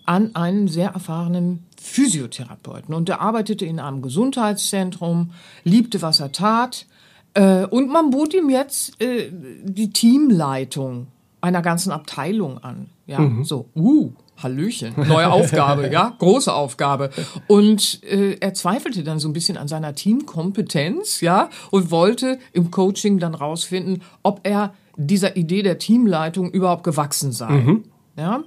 an 0.06 0.36
einen 0.36 0.68
sehr 0.68 0.92
erfahrenen 0.92 1.66
Physiotherapeuten. 1.82 2.94
Und 2.94 3.10
er 3.10 3.22
arbeitete 3.22 3.66
in 3.66 3.80
einem 3.80 4.02
Gesundheitszentrum, 4.02 5.32
liebte, 5.64 6.02
was 6.02 6.20
er 6.20 6.32
tat. 6.32 6.86
Äh, 7.34 7.66
und 7.66 7.90
man 7.90 8.10
bot 8.10 8.34
ihm 8.34 8.50
jetzt 8.50 9.02
äh, 9.02 9.32
die 9.64 9.92
Teamleitung 9.92 11.08
einer 11.40 11.62
ganzen 11.62 11.92
Abteilung 11.92 12.60
an. 12.60 12.88
Ja, 13.08 13.20
mhm. 13.20 13.44
so, 13.44 13.68
uh, 13.76 14.12
Hallöchen, 14.42 14.94
neue 15.08 15.32
Aufgabe, 15.32 15.90
ja, 15.92 16.16
große 16.18 16.54
Aufgabe. 16.54 17.10
Und 17.48 18.04
äh, 18.04 18.38
er 18.40 18.54
zweifelte 18.54 19.04
dann 19.04 19.20
so 19.20 19.30
ein 19.30 19.34
bisschen 19.34 19.58
an 19.58 19.68
seiner 19.68 19.94
Teamkompetenz, 19.94 21.22
ja, 21.22 21.50
und 21.70 21.92
wollte 21.92 22.40
im 22.54 22.72
Coaching 22.72 23.20
dann 23.20 23.36
rausfinden, 23.36 24.02
ob 24.24 24.42
er 24.44 24.74
dieser 24.98 25.36
Idee 25.36 25.62
der 25.62 25.78
Teamleitung 25.78 26.52
überhaupt 26.52 26.84
gewachsen 26.84 27.32
sei. 27.32 27.52
Mhm. 27.52 27.84
Ja. 28.18 28.44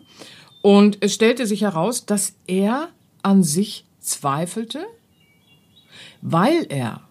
Und 0.64 0.96
es 1.00 1.12
stellte 1.12 1.46
sich 1.46 1.60
heraus, 1.60 2.06
dass 2.06 2.36
er 2.46 2.88
an 3.20 3.42
sich 3.42 3.84
zweifelte, 4.00 4.86
weil 6.22 6.64
er 6.70 7.02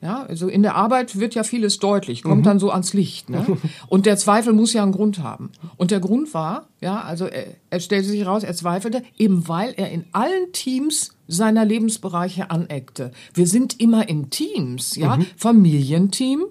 ja, 0.00 0.22
also 0.22 0.48
in 0.48 0.62
der 0.62 0.76
Arbeit 0.76 1.18
wird 1.18 1.34
ja 1.34 1.42
vieles 1.42 1.78
deutlich, 1.78 2.22
kommt 2.22 2.40
mhm. 2.40 2.44
dann 2.44 2.58
so 2.58 2.70
ans 2.70 2.94
Licht. 2.94 3.28
Ne? 3.28 3.44
Und 3.88 4.06
der 4.06 4.16
Zweifel 4.16 4.54
muss 4.54 4.72
ja 4.72 4.82
einen 4.82 4.92
Grund 4.92 5.18
haben. 5.18 5.52
Und 5.76 5.90
der 5.90 6.00
Grund 6.00 6.32
war, 6.32 6.68
ja, 6.80 7.02
also 7.02 7.26
er, 7.26 7.48
er 7.68 7.80
stellte 7.80 8.08
sich 8.08 8.20
heraus, 8.20 8.44
er 8.44 8.54
zweifelte, 8.54 9.02
eben 9.18 9.46
weil 9.46 9.74
er 9.76 9.90
in 9.90 10.06
allen 10.12 10.52
Teams 10.52 11.16
seiner 11.28 11.66
Lebensbereiche 11.66 12.50
aneckte. 12.50 13.10
Wir 13.34 13.46
sind 13.46 13.78
immer 13.78 14.08
in 14.08 14.30
Teams, 14.30 14.96
ja, 14.96 15.16
mhm. 15.16 15.26
Familienteam, 15.36 16.46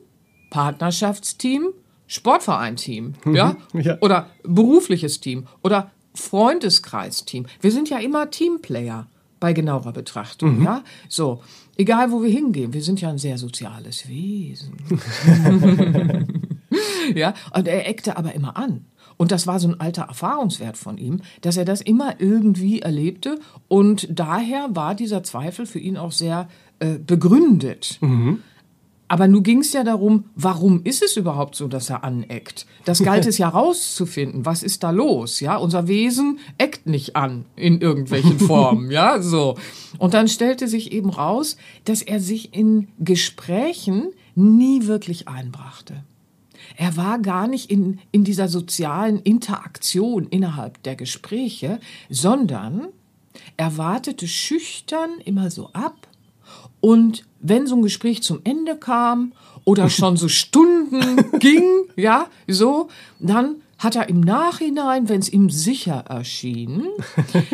Partnerschaftsteam, 0.51 1.69
Sportvereinteam, 2.05 3.15
mhm. 3.23 3.35
ja? 3.35 3.57
ja, 3.73 3.97
oder 4.01 4.29
berufliches 4.43 5.21
Team 5.21 5.47
oder 5.63 5.91
Freundeskreisteam. 6.15 7.45
Wir 7.61 7.71
sind 7.71 7.89
ja 7.89 7.99
immer 7.99 8.29
Teamplayer 8.31 9.07
bei 9.39 9.53
genauer 9.53 9.91
Betrachtung, 9.93 10.59
mhm. 10.59 10.65
ja. 10.65 10.83
So, 11.09 11.43
egal 11.77 12.11
wo 12.11 12.23
wir 12.23 12.29
hingehen, 12.29 12.73
wir 12.73 12.81
sind 12.81 13.01
ja 13.01 13.09
ein 13.09 13.17
sehr 13.17 13.37
soziales 13.37 14.07
Wesen. 14.07 14.77
ja, 17.15 17.33
und 17.53 17.67
er 17.67 17.87
eckte 17.87 18.17
aber 18.17 18.33
immer 18.33 18.57
an. 18.57 18.85
Und 19.17 19.31
das 19.31 19.47
war 19.47 19.59
so 19.59 19.67
ein 19.69 19.79
alter 19.79 20.03
Erfahrungswert 20.03 20.77
von 20.77 20.97
ihm, 20.97 21.21
dass 21.41 21.57
er 21.57 21.65
das 21.65 21.81
immer 21.81 22.19
irgendwie 22.19 22.81
erlebte. 22.81 23.39
Und 23.67 24.07
daher 24.09 24.67
war 24.71 24.95
dieser 24.95 25.23
Zweifel 25.23 25.65
für 25.65 25.79
ihn 25.79 25.97
auch 25.97 26.11
sehr 26.11 26.49
äh, 26.79 26.97
begründet. 26.97 27.97
Mhm. 28.01 28.41
Aber 29.07 29.27
nun 29.27 29.43
ging 29.43 29.59
es 29.59 29.71
ja 29.73 29.83
darum, 29.83 30.25
warum 30.35 30.81
ist 30.83 31.03
es 31.03 31.15
überhaupt 31.15 31.55
so, 31.55 31.67
dass 31.67 31.89
er 31.89 32.03
aneckt? 32.03 32.65
Das 32.85 33.03
galt 33.03 33.25
es 33.27 33.37
ja 33.37 33.49
rauszufinden. 33.49 34.45
Was 34.45 34.63
ist 34.63 34.83
da 34.83 34.89
los? 34.89 35.39
Ja, 35.39 35.57
unser 35.57 35.87
Wesen 35.87 36.39
eckt 36.57 36.87
nicht 36.87 37.15
an 37.15 37.45
in 37.55 37.81
irgendwelchen 37.81 38.39
Formen. 38.47 38.89
ja, 38.89 39.21
so. 39.21 39.57
Und 39.99 40.13
dann 40.13 40.27
stellte 40.27 40.67
sich 40.67 40.91
eben 40.91 41.09
raus, 41.09 41.57
dass 41.83 42.01
er 42.01 42.19
sich 42.19 42.53
in 42.55 42.87
Gesprächen 42.99 44.11
nie 44.33 44.87
wirklich 44.87 45.27
einbrachte. 45.27 46.03
Er 46.75 46.97
war 46.97 47.19
gar 47.19 47.47
nicht 47.47 47.69
in, 47.69 47.99
in 48.11 48.23
dieser 48.23 48.47
sozialen 48.47 49.19
Interaktion 49.19 50.27
innerhalb 50.27 50.81
der 50.83 50.95
Gespräche, 50.95 51.79
sondern 52.09 52.87
er 53.55 53.77
wartete 53.77 54.27
schüchtern 54.27 55.19
immer 55.23 55.51
so 55.51 55.69
ab 55.73 56.07
und 56.85 57.23
wenn 57.39 57.65
so 57.65 57.75
ein 57.75 57.81
Gespräch 57.81 58.21
zum 58.21 58.41
Ende 58.43 58.75
kam 58.75 59.33
oder 59.63 59.89
schon 59.89 60.17
so 60.17 60.27
Stunden 60.27 61.31
ging, 61.39 61.63
ja, 61.95 62.27
so, 62.47 62.89
dann 63.17 63.55
hat 63.79 63.95
er 63.95 64.07
im 64.07 64.19
Nachhinein, 64.19 65.09
wenn 65.09 65.19
es 65.19 65.33
ihm 65.33 65.49
sicher 65.49 66.05
erschien, 66.07 66.85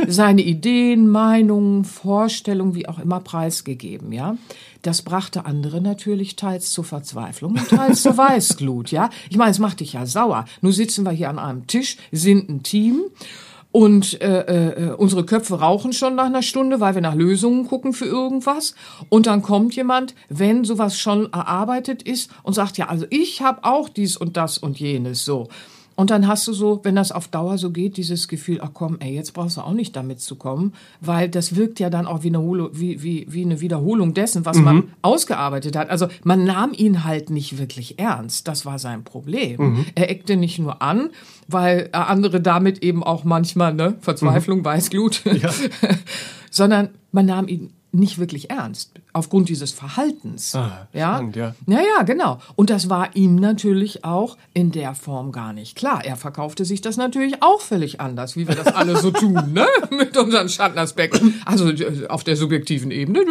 seine 0.06 0.42
Ideen, 0.42 1.08
Meinungen, 1.08 1.86
Vorstellungen, 1.86 2.76
wie 2.76 2.90
auch 2.90 3.00
immer 3.00 3.22
preisgegeben, 3.22 4.12
ja. 4.12 4.36
Das 4.82 5.02
brachte 5.02 5.46
andere 5.46 5.80
natürlich 5.80 6.36
teils 6.36 6.72
zur 6.72 6.84
Verzweiflung 6.84 7.54
und 7.54 7.70
teils 7.70 8.02
zur 8.02 8.18
Weißglut, 8.18 8.92
ja. 8.92 9.10
Ich 9.30 9.38
meine, 9.38 9.52
es 9.52 9.60
macht 9.60 9.80
dich 9.80 9.94
ja 9.94 10.06
sauer. 10.06 10.44
Nun 10.60 10.74
sitzen 10.74 11.06
wir 11.06 11.12
hier 11.12 11.30
an 11.30 11.40
einem 11.40 11.68
Tisch, 11.68 11.96
sind 12.12 12.50
ein 12.50 12.64
Team 12.64 13.04
und 13.72 14.22
äh, 14.22 14.90
äh, 14.90 14.94
unsere 14.94 15.26
Köpfe 15.26 15.60
rauchen 15.60 15.94
schon 15.94 16.16
nach 16.16 16.26
einer 16.26 16.42
Stunde, 16.42 16.80
weil 16.80 16.96
wir 16.96 17.02
nach 17.02 17.16
Lösungen 17.16 17.68
gucken 17.68 17.94
für 17.94 18.06
irgendwas. 18.06 18.76
Und 19.10 19.28
dann 19.28 19.42
kommt 19.42 19.76
jemand, 19.76 20.14
wenn 20.30 20.64
sowas 20.66 20.98
schon 20.98 21.32
erarbeitet 21.32 22.04
ist 22.04 22.32
und 22.44 22.54
sagt, 22.54 22.78
ja, 22.78 22.88
also 22.88 23.06
ich 23.10 23.42
habe 23.42 23.64
auch 23.64 23.90
dies 23.90 24.18
und 24.18 24.36
das 24.38 24.58
und 24.58 24.80
jenes 24.80 25.24
so. 25.24 25.48
Und 26.02 26.10
dann 26.10 26.26
hast 26.28 26.48
du 26.48 26.54
so, 26.54 26.80
wenn 26.82 26.96
das 26.96 27.12
auf 27.12 27.28
Dauer 27.28 27.60
so 27.60 27.70
geht, 27.70 27.96
dieses 27.96 28.28
Gefühl, 28.28 28.60
ach 28.60 28.72
komm, 28.74 28.98
ey, 29.02 29.14
jetzt 29.14 29.36
brauchst 29.36 29.58
du 29.58 29.62
auch 29.62 29.74
nicht 29.74 29.96
damit 29.96 30.20
zu 30.20 30.36
kommen, 30.36 30.74
weil 31.00 31.30
das 31.30 31.56
wirkt 31.56 31.80
ja 31.80 31.92
dann 31.92 32.08
auch 32.08 32.24
wie 32.24 32.30
eine, 32.30 32.40
Holo, 32.40 32.72
wie, 32.74 33.04
wie, 33.04 33.28
wie 33.30 33.46
eine 33.46 33.62
Wiederholung 33.62 34.16
dessen, 34.16 34.44
was 34.44 34.58
mhm. 34.58 34.64
man 34.64 34.84
ausgearbeitet 35.04 35.76
hat. 35.76 35.92
Also 35.92 36.08
man 36.24 36.44
nahm 36.44 36.74
ihn 36.74 37.04
halt 37.04 37.30
nicht 37.30 37.60
wirklich 37.60 38.00
ernst. 38.00 38.48
Das 38.48 38.66
war 38.66 38.80
sein 38.80 39.04
Problem. 39.04 39.62
Mhm. 39.62 39.86
Er 39.94 40.10
eckte 40.10 40.38
nicht 40.38 40.58
nur 40.58 40.82
an, 40.82 41.12
weil 41.48 41.90
andere 41.92 42.42
damit 42.42 42.82
eben 42.82 43.04
auch 43.04 43.24
manchmal, 43.24 43.76
ne, 43.76 43.94
Verzweiflung, 44.02 44.62
mhm. 44.62 44.66
Weißglut, 44.66 45.22
ja. 45.26 45.52
sondern 46.50 46.90
man 47.12 47.28
nahm 47.28 47.48
ihn 47.48 47.70
nicht 47.92 48.20
wirklich 48.20 48.50
ernst 48.50 48.92
aufgrund 49.14 49.50
dieses 49.50 49.72
Verhaltens. 49.72 50.56
Ah, 50.56 50.88
ja? 50.94 51.16
Spannend, 51.16 51.36
ja. 51.36 51.56
Ja, 51.68 51.82
ja, 51.82 52.04
genau. 52.04 52.40
Und 52.56 52.70
das 52.70 52.90
war 52.90 53.16
ihm 53.16 53.36
natürlich 53.36 54.06
auch 54.06 54.38
in 54.54 54.72
der 54.72 54.96
Form 54.96 55.32
gar 55.32 55.52
nicht 55.52 55.76
klar. 55.76 56.04
Er 56.06 56.16
verkaufte 56.16 56.64
sich 56.64 56.82
das 56.82 56.98
natürlich 56.98 57.42
auch 57.44 57.60
völlig 57.60 58.00
anders, 58.00 58.38
wie 58.38 58.48
wir 58.48 58.56
das 58.56 58.68
alle 58.68 58.98
so 58.98 59.12
tun, 59.12 59.34
ne? 59.54 59.68
Mit 59.90 60.16
unseren 60.18 60.48
Schattenaspekten. 60.48 61.42
Also 61.46 61.70
äh, 61.70 62.08
auf 62.08 62.24
der 62.24 62.38
subjektiven 62.38 62.92
Ebene 62.92 63.26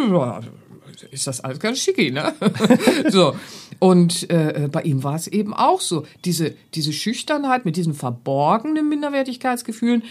ist 1.09 1.27
das 1.27 1.41
alles 1.41 1.59
ganz 1.59 1.79
schicki, 1.79 2.11
ne? 2.11 2.33
so. 3.09 3.35
Und 3.79 4.29
äh, 4.29 4.69
bei 4.71 4.83
ihm 4.83 5.03
war 5.03 5.15
es 5.15 5.27
eben 5.27 5.53
auch 5.53 5.81
so. 5.81 6.05
Diese, 6.25 6.53
diese 6.75 6.93
Schüchternheit 6.93 7.65
mit 7.65 7.75
diesen 7.75 7.95
verborgenen 7.95 8.87
Minderwertigkeitsgefühlen, 8.87 10.03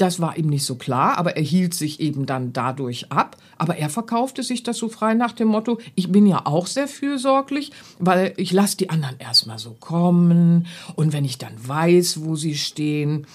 das 0.00 0.20
war 0.20 0.38
ihm 0.38 0.46
nicht 0.46 0.64
so 0.64 0.76
klar, 0.76 1.18
aber 1.18 1.36
er 1.36 1.42
hielt 1.42 1.74
sich 1.74 2.00
eben 2.00 2.24
dann 2.24 2.52
dadurch 2.52 3.12
ab. 3.12 3.36
Aber 3.58 3.76
er 3.76 3.90
verkaufte 3.90 4.42
sich 4.42 4.62
das 4.62 4.78
so 4.78 4.88
frei 4.88 5.14
nach 5.14 5.32
dem 5.32 5.48
Motto, 5.48 5.78
ich 5.94 6.10
bin 6.10 6.26
ja 6.26 6.46
auch 6.46 6.66
sehr 6.66 6.88
fürsorglich, 6.88 7.72
weil 7.98 8.32
ich 8.36 8.52
lasse 8.52 8.78
die 8.78 8.88
anderen 8.88 9.18
erstmal 9.18 9.58
so 9.58 9.76
kommen. 9.78 10.66
Und 10.96 11.12
wenn 11.12 11.24
ich 11.24 11.36
dann 11.36 11.52
weiß, 11.66 12.24
wo 12.24 12.34
sie 12.34 12.54
stehen, 12.54 13.26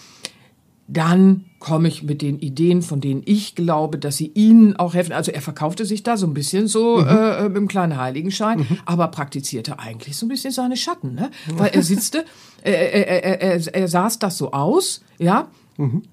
dann 0.88 1.46
komme 1.60 1.88
ich 1.88 2.04
mit 2.04 2.22
den 2.22 2.40
Ideen, 2.40 2.82
von 2.82 3.02
denen 3.02 3.24
ich 3.26 3.56
glaube, 3.56 3.98
dass 3.98 4.18
sie 4.18 4.32
ihnen 4.34 4.76
auch 4.76 4.94
helfen. 4.94 5.14
Also 5.14 5.32
er 5.32 5.42
verkaufte 5.42 5.86
sich 5.86 6.04
da 6.04 6.18
so 6.18 6.28
ein 6.28 6.34
bisschen 6.34 6.68
so 6.68 6.98
mhm. 6.98 7.08
äh, 7.08 7.44
mit 7.44 7.58
einem 7.58 7.68
kleinen 7.68 7.98
Heiligenschein, 7.98 8.60
mhm. 8.60 8.78
aber 8.86 9.08
praktizierte 9.10 9.80
eigentlich 9.80 10.18
so 10.18 10.26
ein 10.26 10.30
bisschen 10.30 10.52
seine 10.52 10.78
Schatten, 10.78 11.16
ne? 11.16 11.32
Weil 11.56 11.72
er 11.74 11.82
sitzte, 11.82 12.26
äh, 12.64 12.72
er, 12.72 13.24
er, 13.24 13.42
er, 13.42 13.74
er 13.76 13.88
saß 13.88 14.20
das 14.20 14.38
so 14.38 14.52
aus, 14.52 15.02
ja. 15.20 15.48
Mhm 15.78 16.04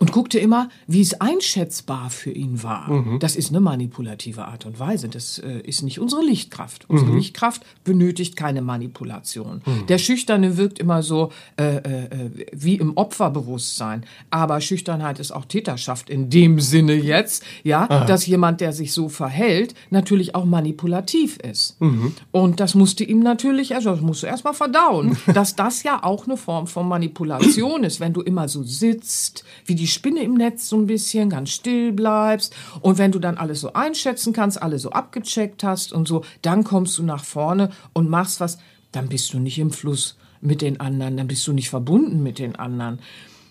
und 0.00 0.12
guckte 0.12 0.38
immer, 0.38 0.70
wie 0.86 1.02
es 1.02 1.20
einschätzbar 1.20 2.08
für 2.08 2.30
ihn 2.30 2.62
war. 2.62 2.90
Mhm. 2.90 3.18
Das 3.20 3.36
ist 3.36 3.50
eine 3.50 3.60
manipulative 3.60 4.46
Art 4.46 4.64
und 4.64 4.80
Weise. 4.80 5.10
Das 5.10 5.38
äh, 5.38 5.60
ist 5.60 5.82
nicht 5.82 6.00
unsere 6.00 6.22
Lichtkraft. 6.22 6.88
Unsere 6.88 7.10
mhm. 7.10 7.18
Lichtkraft 7.18 7.62
benötigt 7.84 8.34
keine 8.34 8.62
Manipulation. 8.62 9.60
Mhm. 9.64 9.86
Der 9.86 9.98
Schüchterne 9.98 10.56
wirkt 10.56 10.78
immer 10.78 11.02
so 11.02 11.30
äh, 11.58 11.76
äh, 11.76 12.30
wie 12.52 12.76
im 12.76 12.96
Opferbewusstsein. 12.96 14.04
Aber 14.30 14.62
Schüchternheit 14.62 15.20
ist 15.20 15.32
auch 15.32 15.44
Täterschaft 15.44 16.08
in 16.08 16.30
dem 16.30 16.60
Sinne 16.60 16.94
jetzt, 16.94 17.44
ja, 17.62 17.82
Aha. 17.82 18.06
dass 18.06 18.26
jemand, 18.26 18.62
der 18.62 18.72
sich 18.72 18.94
so 18.94 19.10
verhält, 19.10 19.74
natürlich 19.90 20.34
auch 20.34 20.46
manipulativ 20.46 21.36
ist. 21.38 21.78
Mhm. 21.80 22.14
Und 22.30 22.58
das 22.58 22.74
musste 22.74 23.04
ihm 23.04 23.20
natürlich, 23.20 23.74
also 23.74 23.90
das 23.90 24.00
musst 24.00 24.22
du 24.22 24.28
erstmal 24.28 24.54
verdauen, 24.54 25.18
dass 25.34 25.56
das 25.56 25.82
ja 25.82 26.02
auch 26.02 26.26
eine 26.26 26.38
Form 26.38 26.66
von 26.66 26.88
Manipulation 26.88 27.84
ist, 27.84 28.00
wenn 28.00 28.14
du 28.14 28.22
immer 28.22 28.48
so 28.48 28.62
sitzt, 28.62 29.44
wie 29.66 29.74
die 29.74 29.89
Spinne 29.92 30.22
im 30.22 30.34
Netz 30.34 30.68
so 30.68 30.76
ein 30.76 30.86
bisschen, 30.86 31.30
ganz 31.30 31.50
still 31.50 31.92
bleibst. 31.92 32.54
Und 32.80 32.98
wenn 32.98 33.12
du 33.12 33.18
dann 33.18 33.36
alles 33.36 33.60
so 33.60 33.72
einschätzen 33.72 34.32
kannst, 34.32 34.62
alle 34.62 34.78
so 34.78 34.90
abgecheckt 34.90 35.64
hast 35.64 35.92
und 35.92 36.08
so, 36.08 36.24
dann 36.42 36.64
kommst 36.64 36.98
du 36.98 37.02
nach 37.02 37.24
vorne 37.24 37.70
und 37.92 38.08
machst 38.08 38.40
was, 38.40 38.58
dann 38.92 39.08
bist 39.08 39.32
du 39.32 39.38
nicht 39.38 39.58
im 39.58 39.70
Fluss 39.70 40.16
mit 40.40 40.62
den 40.62 40.80
anderen, 40.80 41.16
dann 41.16 41.28
bist 41.28 41.46
du 41.46 41.52
nicht 41.52 41.70
verbunden 41.70 42.22
mit 42.22 42.38
den 42.38 42.56
anderen. 42.56 43.00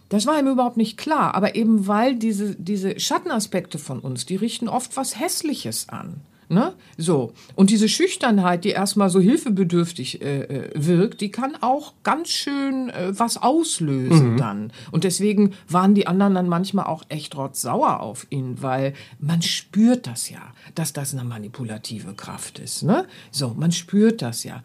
Das 0.10 0.26
war 0.26 0.40
ihm 0.40 0.48
überhaupt 0.48 0.78
nicht 0.78 0.98
klar, 0.98 1.36
aber 1.36 1.56
eben 1.56 1.88
weil 1.88 2.16
diese, 2.16 2.56
diese 2.56 3.00
Schattenaspekte 3.00 3.78
von 3.78 4.00
uns, 4.00 4.26
die 4.26 4.36
richten 4.36 4.68
oft 4.68 4.98
was 4.98 5.20
Hässliches 5.20 5.90
an. 5.90 6.22
Ne? 6.52 6.74
So. 6.98 7.32
Und 7.54 7.70
diese 7.70 7.88
Schüchternheit, 7.88 8.66
die 8.66 8.70
erstmal 8.70 9.12
so 9.12 9.20
hilfebedürftig 9.20 10.22
äh, 10.22 10.42
äh, 10.42 10.72
wirkt, 10.74 11.22
die 11.22 11.30
kann 11.30 11.56
auch 11.62 11.94
ganz 12.02 12.30
schön 12.30 12.90
äh, 12.90 13.12
was 13.12 13.38
auslösen 13.38 14.34
mhm. 14.34 14.38
dann. 14.38 14.74
Und 14.92 15.04
deswegen 15.04 15.54
waren 15.68 15.94
die 15.94 16.08
anderen 16.08 16.34
dann 16.34 16.50
manchmal 16.50 16.88
auch 16.88 17.04
echt 17.10 17.38
rotzsauer 17.38 18.00
auf 18.00 18.26
ihn, 18.32 18.64
weil 18.64 18.94
man 19.20 19.44
spürt 19.44 20.08
das 20.08 20.32
ja, 20.32 20.42
dass 20.74 20.92
das 20.92 21.14
eine 21.14 21.24
manipulative 21.24 22.16
Kraft 22.16 22.58
ist. 22.58 22.82
Ne? 22.82 23.06
So, 23.30 23.54
man 23.56 23.72
spürt 23.72 24.24
das 24.24 24.44
ja. 24.44 24.64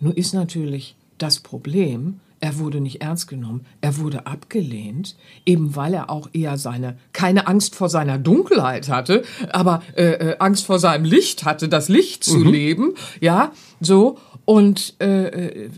Nur 0.00 0.16
ist 0.16 0.32
natürlich 0.32 0.96
das 1.18 1.40
Problem, 1.40 2.20
er 2.40 2.58
wurde 2.58 2.80
nicht 2.80 3.02
ernst 3.02 3.28
genommen, 3.28 3.66
er 3.80 3.98
wurde 3.98 4.26
abgelehnt, 4.26 5.16
eben 5.44 5.74
weil 5.76 5.94
er 5.94 6.10
auch 6.10 6.28
eher 6.32 6.56
seine, 6.56 6.98
keine 7.12 7.46
Angst 7.46 7.74
vor 7.74 7.88
seiner 7.88 8.18
Dunkelheit 8.18 8.88
hatte, 8.88 9.24
aber 9.50 9.82
äh, 9.96 10.04
äh, 10.04 10.36
Angst 10.38 10.66
vor 10.66 10.78
seinem 10.78 11.04
Licht 11.04 11.44
hatte, 11.44 11.68
das 11.68 11.88
Licht 11.88 12.24
zu 12.24 12.38
mhm. 12.38 12.50
leben, 12.50 12.94
ja, 13.20 13.52
so, 13.80 14.18
und 14.44 14.94
äh, 15.00 15.26
äh 15.64 15.70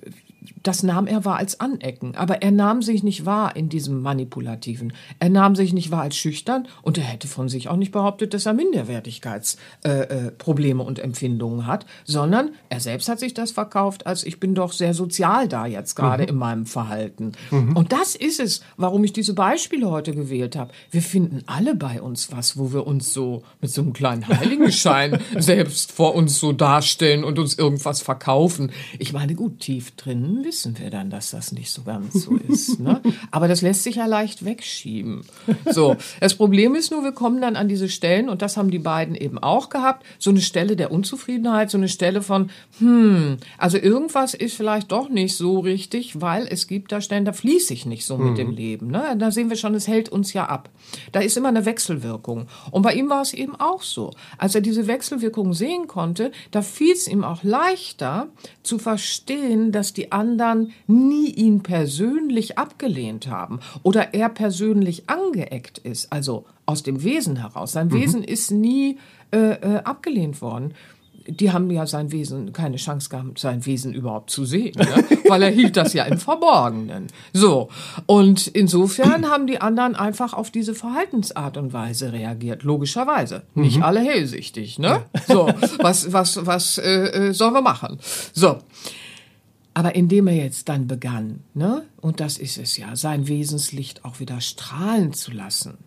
das 0.62 0.82
nahm 0.82 1.06
er 1.06 1.24
wahr 1.24 1.36
als 1.36 1.60
Anecken, 1.60 2.16
aber 2.16 2.42
er 2.42 2.50
nahm 2.50 2.82
sich 2.82 3.02
nicht 3.02 3.24
wahr 3.24 3.56
in 3.56 3.68
diesem 3.68 4.02
Manipulativen. 4.02 4.92
Er 5.18 5.30
nahm 5.30 5.56
sich 5.56 5.72
nicht 5.72 5.90
wahr 5.90 6.02
als 6.02 6.16
schüchtern 6.16 6.68
und 6.82 6.98
er 6.98 7.04
hätte 7.04 7.28
von 7.28 7.48
sich 7.48 7.68
auch 7.68 7.76
nicht 7.76 7.92
behauptet, 7.92 8.34
dass 8.34 8.46
er 8.46 8.52
Minderwertigkeitsprobleme 8.52 10.82
äh, 10.82 10.84
äh, 10.84 10.86
und 10.86 10.98
Empfindungen 10.98 11.66
hat, 11.66 11.86
sondern 12.04 12.50
er 12.68 12.80
selbst 12.80 13.08
hat 13.08 13.20
sich 13.20 13.34
das 13.34 13.52
verkauft, 13.52 14.06
als 14.06 14.24
ich 14.24 14.40
bin 14.40 14.54
doch 14.54 14.72
sehr 14.72 14.94
sozial 14.94 15.48
da 15.48 15.66
jetzt 15.66 15.94
gerade 15.94 16.22
mhm. 16.24 16.28
in 16.28 16.36
meinem 16.36 16.66
Verhalten. 16.66 17.32
Mhm. 17.50 17.76
Und 17.76 17.92
das 17.92 18.14
ist 18.14 18.40
es, 18.40 18.62
warum 18.76 19.04
ich 19.04 19.12
diese 19.12 19.34
Beispiele 19.34 19.90
heute 19.90 20.14
gewählt 20.14 20.56
habe. 20.56 20.72
Wir 20.90 21.02
finden 21.02 21.42
alle 21.46 21.74
bei 21.74 22.02
uns 22.02 22.32
was, 22.32 22.58
wo 22.58 22.72
wir 22.72 22.86
uns 22.86 23.12
so 23.12 23.42
mit 23.60 23.70
so 23.70 23.82
einem 23.82 23.92
kleinen 23.92 24.26
Heiligenschein 24.28 25.20
selbst 25.38 25.92
vor 25.92 26.14
uns 26.14 26.38
so 26.38 26.52
darstellen 26.52 27.24
und 27.24 27.38
uns 27.38 27.58
irgendwas 27.58 28.02
verkaufen. 28.02 28.72
Ich 28.98 29.12
meine, 29.12 29.34
gut, 29.34 29.60
tief 29.60 29.92
drin 29.92 30.42
wissen 30.50 30.76
wir 30.80 30.90
dann, 30.90 31.10
dass 31.10 31.30
das 31.30 31.52
nicht 31.52 31.70
so 31.70 31.82
ganz 31.82 32.12
so 32.24 32.34
ist. 32.48 32.80
Ne? 32.80 33.00
Aber 33.30 33.46
das 33.46 33.62
lässt 33.62 33.84
sich 33.84 33.96
ja 33.96 34.06
leicht 34.06 34.44
wegschieben. 34.44 35.22
So, 35.70 35.96
das 36.18 36.34
Problem 36.34 36.74
ist 36.74 36.90
nur, 36.90 37.04
wir 37.04 37.12
kommen 37.12 37.40
dann 37.40 37.54
an 37.54 37.68
diese 37.68 37.88
Stellen, 37.88 38.28
und 38.28 38.42
das 38.42 38.56
haben 38.56 38.72
die 38.72 38.80
beiden 38.80 39.14
eben 39.14 39.38
auch 39.38 39.68
gehabt, 39.68 40.04
so 40.18 40.30
eine 40.30 40.40
Stelle 40.40 40.74
der 40.74 40.90
Unzufriedenheit, 40.90 41.70
so 41.70 41.78
eine 41.78 41.88
Stelle 41.88 42.20
von, 42.20 42.50
hm, 42.80 43.36
also 43.58 43.78
irgendwas 43.78 44.34
ist 44.34 44.56
vielleicht 44.56 44.90
doch 44.90 45.08
nicht 45.08 45.36
so 45.36 45.60
richtig, 45.60 46.20
weil 46.20 46.48
es 46.50 46.66
gibt 46.66 46.90
da 46.90 47.00
Stellen, 47.00 47.24
da 47.24 47.32
fließe 47.32 47.72
ich 47.72 47.86
nicht 47.86 48.04
so 48.04 48.18
mit 48.18 48.32
mhm. 48.32 48.36
dem 48.36 48.50
Leben. 48.50 48.86
Ne? 48.88 49.14
Da 49.16 49.30
sehen 49.30 49.50
wir 49.50 49.56
schon, 49.56 49.76
es 49.76 49.86
hält 49.86 50.08
uns 50.08 50.32
ja 50.32 50.46
ab. 50.46 50.68
Da 51.12 51.20
ist 51.20 51.36
immer 51.36 51.50
eine 51.50 51.64
Wechselwirkung. 51.64 52.48
Und 52.72 52.82
bei 52.82 52.94
ihm 52.94 53.08
war 53.08 53.22
es 53.22 53.34
eben 53.34 53.54
auch 53.54 53.82
so. 53.82 54.10
Als 54.36 54.56
er 54.56 54.62
diese 54.62 54.88
Wechselwirkung 54.88 55.54
sehen 55.54 55.86
konnte, 55.86 56.32
da 56.50 56.62
fiel 56.62 56.92
es 56.92 57.06
ihm 57.06 57.22
auch 57.22 57.44
leichter 57.44 58.26
zu 58.64 58.80
verstehen, 58.80 59.70
dass 59.70 59.92
die 59.92 60.10
anderen 60.10 60.39
anderen 60.40 60.72
nie 60.86 61.30
ihn 61.30 61.62
persönlich 61.62 62.58
abgelehnt 62.58 63.28
haben 63.28 63.60
oder 63.82 64.14
er 64.14 64.28
persönlich 64.28 65.08
angeeckt 65.08 65.78
ist, 65.78 66.12
also 66.12 66.44
aus 66.66 66.82
dem 66.82 67.02
Wesen 67.02 67.36
heraus. 67.36 67.72
Sein 67.72 67.88
mhm. 67.88 67.92
Wesen 67.92 68.24
ist 68.24 68.50
nie 68.50 68.98
äh, 69.32 69.52
äh, 69.52 69.76
abgelehnt 69.84 70.40
worden 70.40 70.74
die 71.26 71.52
haben 71.52 71.70
ja 71.70 71.86
sein 71.86 72.10
Wesen 72.12 72.52
keine 72.52 72.76
Chance 72.76 73.10
gehabt, 73.10 73.38
sein 73.38 73.64
Wesen 73.66 73.94
überhaupt 73.94 74.30
zu 74.30 74.44
sehen, 74.44 74.74
ne? 74.76 75.04
weil 75.28 75.42
er 75.42 75.50
hielt 75.50 75.76
das 75.76 75.92
ja 75.92 76.04
im 76.04 76.18
Verborgenen. 76.18 77.08
So 77.32 77.68
und 78.06 78.46
insofern 78.48 79.28
haben 79.28 79.46
die 79.46 79.60
anderen 79.60 79.94
einfach 79.94 80.32
auf 80.32 80.50
diese 80.50 80.74
Verhaltensart 80.74 81.56
und 81.56 81.72
Weise 81.72 82.12
reagiert, 82.12 82.62
logischerweise. 82.62 83.42
Mhm. 83.54 83.62
Nicht 83.62 83.82
alle 83.82 84.00
hellsichtig, 84.00 84.78
ne? 84.78 85.02
So 85.28 85.48
was 85.78 86.12
was 86.12 86.46
was 86.46 86.78
äh, 86.78 87.28
äh 87.28 87.32
sollen 87.32 87.54
wir 87.54 87.62
machen? 87.62 87.98
So 88.32 88.58
aber 89.80 89.94
indem 89.94 90.26
er 90.26 90.34
jetzt 90.34 90.68
dann 90.68 90.86
begann, 90.86 91.40
ne, 91.54 91.86
und 92.02 92.20
das 92.20 92.36
ist 92.36 92.58
es 92.58 92.76
ja, 92.76 92.96
sein 92.96 93.28
Wesenslicht 93.28 94.04
auch 94.04 94.20
wieder 94.20 94.42
strahlen 94.42 95.14
zu 95.14 95.30
lassen 95.30 95.78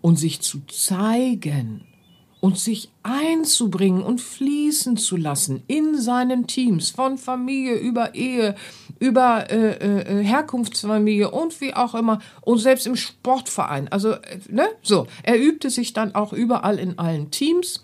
und 0.00 0.18
sich 0.18 0.40
zu 0.40 0.62
zeigen 0.66 1.82
und 2.40 2.58
sich 2.58 2.88
einzubringen 3.02 4.02
und 4.02 4.22
fließen 4.22 4.96
zu 4.96 5.18
lassen 5.18 5.62
in 5.66 6.00
seinen 6.00 6.46
Teams, 6.46 6.88
von 6.88 7.18
Familie 7.18 7.74
über 7.74 8.14
Ehe, 8.14 8.54
über 8.98 9.50
äh, 9.50 10.20
äh, 10.20 10.24
Herkunftsfamilie 10.24 11.30
und 11.30 11.60
wie 11.60 11.74
auch 11.74 11.94
immer 11.94 12.18
und 12.40 12.60
selbst 12.60 12.86
im 12.86 12.96
Sportverein. 12.96 13.88
Also, 13.88 14.12
äh, 14.12 14.38
ne, 14.48 14.68
so. 14.80 15.06
Er 15.22 15.38
übte 15.38 15.68
sich 15.68 15.92
dann 15.92 16.14
auch 16.14 16.32
überall 16.32 16.78
in 16.78 16.98
allen 16.98 17.30
Teams 17.30 17.82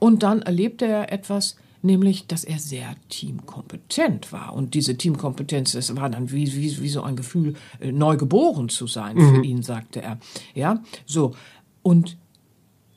und 0.00 0.24
dann 0.24 0.42
erlebte 0.42 0.84
er 0.84 1.12
etwas, 1.12 1.54
nämlich, 1.84 2.26
dass 2.26 2.44
er 2.44 2.58
sehr 2.58 2.94
teamkompetent 3.08 4.32
war. 4.32 4.54
Und 4.54 4.74
diese 4.74 4.96
Teamkompetenz, 4.96 5.72
das 5.72 5.94
war 5.96 6.10
dann 6.10 6.32
wie, 6.32 6.52
wie, 6.54 6.80
wie 6.80 6.88
so 6.88 7.02
ein 7.02 7.16
Gefühl, 7.16 7.54
äh, 7.80 7.92
neu 7.92 8.16
geboren 8.16 8.68
zu 8.68 8.86
sein 8.86 9.16
mhm. 9.16 9.34
für 9.34 9.44
ihn, 9.44 9.62
sagte 9.62 10.02
er. 10.02 10.18
Ja, 10.54 10.82
so. 11.06 11.34
Und 11.82 12.16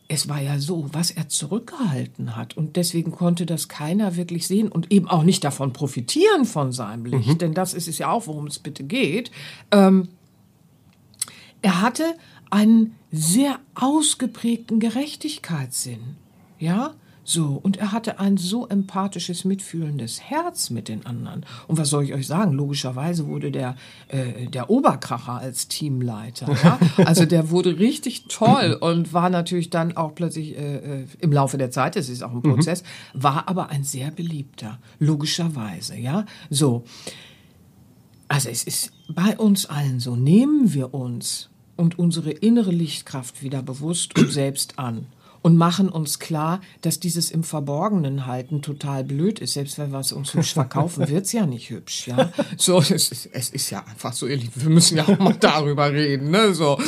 es 0.07 0.29
war 0.29 0.41
ja 0.41 0.57
so, 0.59 0.89
was 0.93 1.11
er 1.11 1.27
zurückgehalten 1.27 2.35
hat. 2.35 2.55
Und 2.55 2.77
deswegen 2.77 3.11
konnte 3.11 3.45
das 3.45 3.67
keiner 3.67 4.15
wirklich 4.15 4.47
sehen 4.47 4.69
und 4.69 4.91
eben 4.91 5.07
auch 5.07 5.23
nicht 5.23 5.43
davon 5.43 5.73
profitieren 5.73 6.45
von 6.45 6.71
seinem 6.71 7.05
Licht. 7.05 7.27
Mhm. 7.27 7.37
Denn 7.39 7.53
das 7.53 7.73
ist 7.73 7.87
es 7.87 7.97
ja 7.97 8.09
auch, 8.09 8.27
worum 8.27 8.47
es 8.47 8.59
bitte 8.59 8.83
geht. 8.83 9.31
Ähm, 9.71 10.07
er 11.61 11.81
hatte 11.81 12.15
einen 12.49 12.95
sehr 13.11 13.59
ausgeprägten 13.75 14.79
Gerechtigkeitssinn. 14.79 16.15
Ja, 16.59 16.93
so, 17.29 17.59
und 17.61 17.75
er 17.75 17.91
hatte 17.91 18.21
ein 18.21 18.37
so 18.37 18.67
empathisches, 18.67 19.43
mitfühlendes 19.43 20.21
Herz 20.21 20.69
mit 20.69 20.87
den 20.87 21.05
anderen. 21.05 21.45
Und 21.67 21.77
was 21.77 21.89
soll 21.89 22.05
ich 22.05 22.13
euch 22.13 22.25
sagen? 22.25 22.53
Logischerweise 22.53 23.27
wurde 23.27 23.51
der, 23.51 23.75
äh, 24.07 24.47
der 24.47 24.69
Oberkracher 24.69 25.33
als 25.33 25.67
Teamleiter. 25.67 26.47
Ja? 26.63 26.79
Also 27.05 27.25
der 27.25 27.49
wurde 27.49 27.79
richtig 27.79 28.27
toll 28.29 28.77
und 28.79 29.11
war 29.11 29.29
natürlich 29.29 29.69
dann 29.69 29.97
auch 29.97 30.15
plötzlich 30.15 30.57
äh, 30.57 31.01
äh 31.01 31.05
im 31.19 31.33
Laufe 31.33 31.57
der 31.57 31.69
Zeit, 31.69 31.97
das 31.97 32.07
ist 32.07 32.23
auch 32.23 32.31
ein 32.31 32.37
mhm. 32.37 32.53
Prozess, 32.53 32.83
mhm. 33.13 33.23
war 33.23 33.49
aber 33.49 33.69
ein 33.71 33.83
sehr 33.83 34.09
beliebter, 34.09 34.79
logischerweise. 34.99 35.97
Ja, 35.97 36.25
so. 36.49 36.85
Also 38.29 38.47
es 38.47 38.63
ist 38.63 38.93
bei 39.09 39.37
uns 39.37 39.65
allen 39.65 39.99
so, 39.99 40.15
nehmen 40.15 40.73
wir 40.73 40.93
uns 40.93 41.49
und 41.75 41.99
unsere 41.99 42.31
innere 42.31 42.71
Lichtkraft 42.71 43.43
wieder 43.43 43.61
bewusst 43.61 44.17
und 44.17 44.31
selbst 44.31 44.79
an 44.79 45.07
und 45.41 45.57
machen 45.57 45.89
uns 45.89 46.19
klar, 46.19 46.61
dass 46.81 46.99
dieses 46.99 47.31
im 47.31 47.43
Verborgenen 47.43 48.25
halten 48.25 48.61
total 48.61 49.03
blöd 49.03 49.39
ist. 49.39 49.53
Selbst 49.53 49.77
wenn 49.77 49.91
wir 49.91 49.99
es 49.99 50.11
uns 50.11 50.33
hübsch 50.33 50.53
verkaufen, 50.53 51.07
wird 51.09 51.25
es 51.25 51.33
ja 51.33 51.45
nicht 51.45 51.69
hübsch. 51.69 52.07
Ja, 52.07 52.31
so 52.57 52.79
es 52.79 52.91
ist, 52.91 53.29
es 53.31 53.49
ist 53.49 53.69
ja 53.69 53.83
einfach 53.85 54.13
so. 54.13 54.27
Ihr 54.27 54.37
Lieben, 54.37 54.53
wir 54.55 54.69
müssen 54.69 54.97
ja 54.97 55.07
auch 55.07 55.19
mal 55.19 55.33
darüber 55.39 55.91
reden. 55.91 56.31
Ne? 56.31 56.53
So 56.53 56.79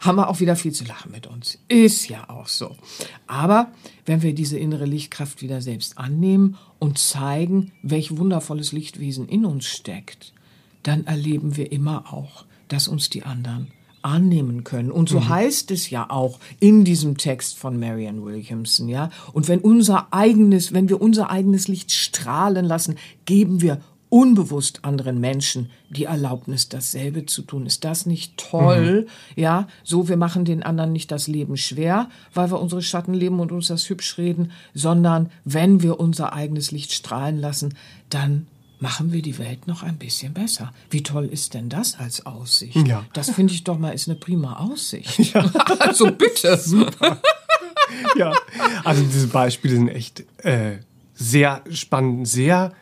haben 0.00 0.16
wir 0.16 0.28
auch 0.28 0.40
wieder 0.40 0.56
viel 0.56 0.72
zu 0.72 0.84
lachen 0.84 1.12
mit 1.12 1.26
uns. 1.26 1.58
Ist 1.68 2.08
ja 2.08 2.28
auch 2.28 2.48
so. 2.48 2.76
Aber 3.26 3.72
wenn 4.06 4.22
wir 4.22 4.34
diese 4.34 4.58
innere 4.58 4.84
Lichtkraft 4.84 5.42
wieder 5.42 5.60
selbst 5.62 5.98
annehmen 5.98 6.56
und 6.78 6.98
zeigen, 6.98 7.72
welch 7.82 8.16
wundervolles 8.16 8.72
Lichtwesen 8.72 9.28
in 9.28 9.44
uns 9.44 9.66
steckt, 9.66 10.32
dann 10.82 11.06
erleben 11.06 11.56
wir 11.56 11.72
immer 11.72 12.12
auch, 12.12 12.44
dass 12.68 12.88
uns 12.88 13.10
die 13.10 13.24
anderen 13.24 13.72
annehmen 14.04 14.64
können. 14.64 14.90
Und 14.90 15.08
so 15.08 15.20
mhm. 15.20 15.28
heißt 15.28 15.70
es 15.70 15.90
ja 15.90 16.10
auch 16.10 16.38
in 16.60 16.84
diesem 16.84 17.16
Text 17.16 17.58
von 17.58 17.78
Marianne 17.78 18.24
Williamson, 18.24 18.88
ja. 18.88 19.10
Und 19.32 19.48
wenn 19.48 19.60
unser 19.60 20.08
eigenes, 20.12 20.72
wenn 20.72 20.88
wir 20.88 21.00
unser 21.00 21.30
eigenes 21.30 21.68
Licht 21.68 21.92
strahlen 21.92 22.66
lassen, 22.66 22.96
geben 23.24 23.62
wir 23.62 23.80
unbewusst 24.14 24.84
anderen 24.84 25.18
Menschen 25.18 25.70
die 25.90 26.04
Erlaubnis, 26.04 26.68
dasselbe 26.68 27.26
zu 27.26 27.42
tun. 27.42 27.66
Ist 27.66 27.82
das 27.82 28.06
nicht 28.06 28.36
toll? 28.36 29.06
Mhm. 29.34 29.40
Ja, 29.40 29.66
so 29.82 30.08
wir 30.08 30.16
machen 30.16 30.44
den 30.44 30.62
anderen 30.62 30.92
nicht 30.92 31.10
das 31.10 31.26
Leben 31.26 31.56
schwer, 31.56 32.08
weil 32.32 32.48
wir 32.52 32.60
unsere 32.60 32.80
Schatten 32.80 33.12
leben 33.12 33.40
und 33.40 33.50
uns 33.50 33.66
das 33.66 33.88
hübsch 33.88 34.16
reden, 34.16 34.52
sondern 34.72 35.30
wenn 35.44 35.82
wir 35.82 35.98
unser 35.98 36.32
eigenes 36.32 36.70
Licht 36.70 36.92
strahlen 36.92 37.40
lassen, 37.40 37.74
dann 38.08 38.46
machen 38.84 39.14
wir 39.14 39.22
die 39.22 39.38
Welt 39.38 39.66
noch 39.66 39.82
ein 39.82 39.96
bisschen 39.96 40.34
besser. 40.34 40.70
Wie 40.90 41.02
toll 41.02 41.24
ist 41.24 41.54
denn 41.54 41.70
das 41.70 41.98
als 41.98 42.26
Aussicht? 42.26 42.86
Ja. 42.86 43.06
Das 43.14 43.30
finde 43.30 43.54
ich 43.54 43.64
doch 43.64 43.78
mal 43.78 43.92
ist 43.92 44.08
eine 44.08 44.16
prima 44.16 44.56
Aussicht. 44.58 45.32
Ja. 45.32 45.50
also 45.78 46.10
bitte. 46.10 46.58
Super. 46.58 47.18
ja, 48.18 48.34
also 48.84 49.02
diese 49.02 49.28
Beispiele 49.28 49.74
sind 49.76 49.88
echt 49.88 50.24
äh, 50.44 50.80
sehr 51.14 51.62
spannend, 51.70 52.28
sehr 52.28 52.74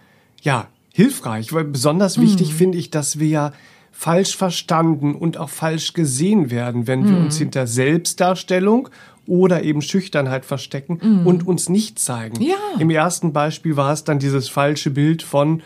ja 0.42 0.66
hilfreich. 0.92 1.52
Weil 1.52 1.64
besonders 1.64 2.20
wichtig 2.20 2.50
mhm. 2.50 2.56
finde 2.56 2.78
ich, 2.78 2.90
dass 2.90 3.20
wir 3.20 3.28
ja 3.28 3.52
falsch 3.92 4.36
verstanden 4.36 5.14
und 5.14 5.36
auch 5.36 5.50
falsch 5.50 5.92
gesehen 5.92 6.50
werden, 6.50 6.88
wenn 6.88 7.04
wir 7.04 7.12
mhm. 7.12 7.26
uns 7.26 7.38
hinter 7.38 7.68
Selbstdarstellung 7.68 8.88
oder 9.28 9.62
eben 9.62 9.82
Schüchternheit 9.82 10.44
verstecken 10.44 10.98
mhm. 11.00 11.26
und 11.28 11.46
uns 11.46 11.68
nicht 11.68 12.00
zeigen. 12.00 12.42
Ja. 12.42 12.56
Im 12.80 12.90
ersten 12.90 13.32
Beispiel 13.32 13.76
war 13.76 13.92
es 13.92 14.02
dann 14.02 14.18
dieses 14.18 14.48
falsche 14.48 14.90
Bild 14.90 15.22
von 15.22 15.62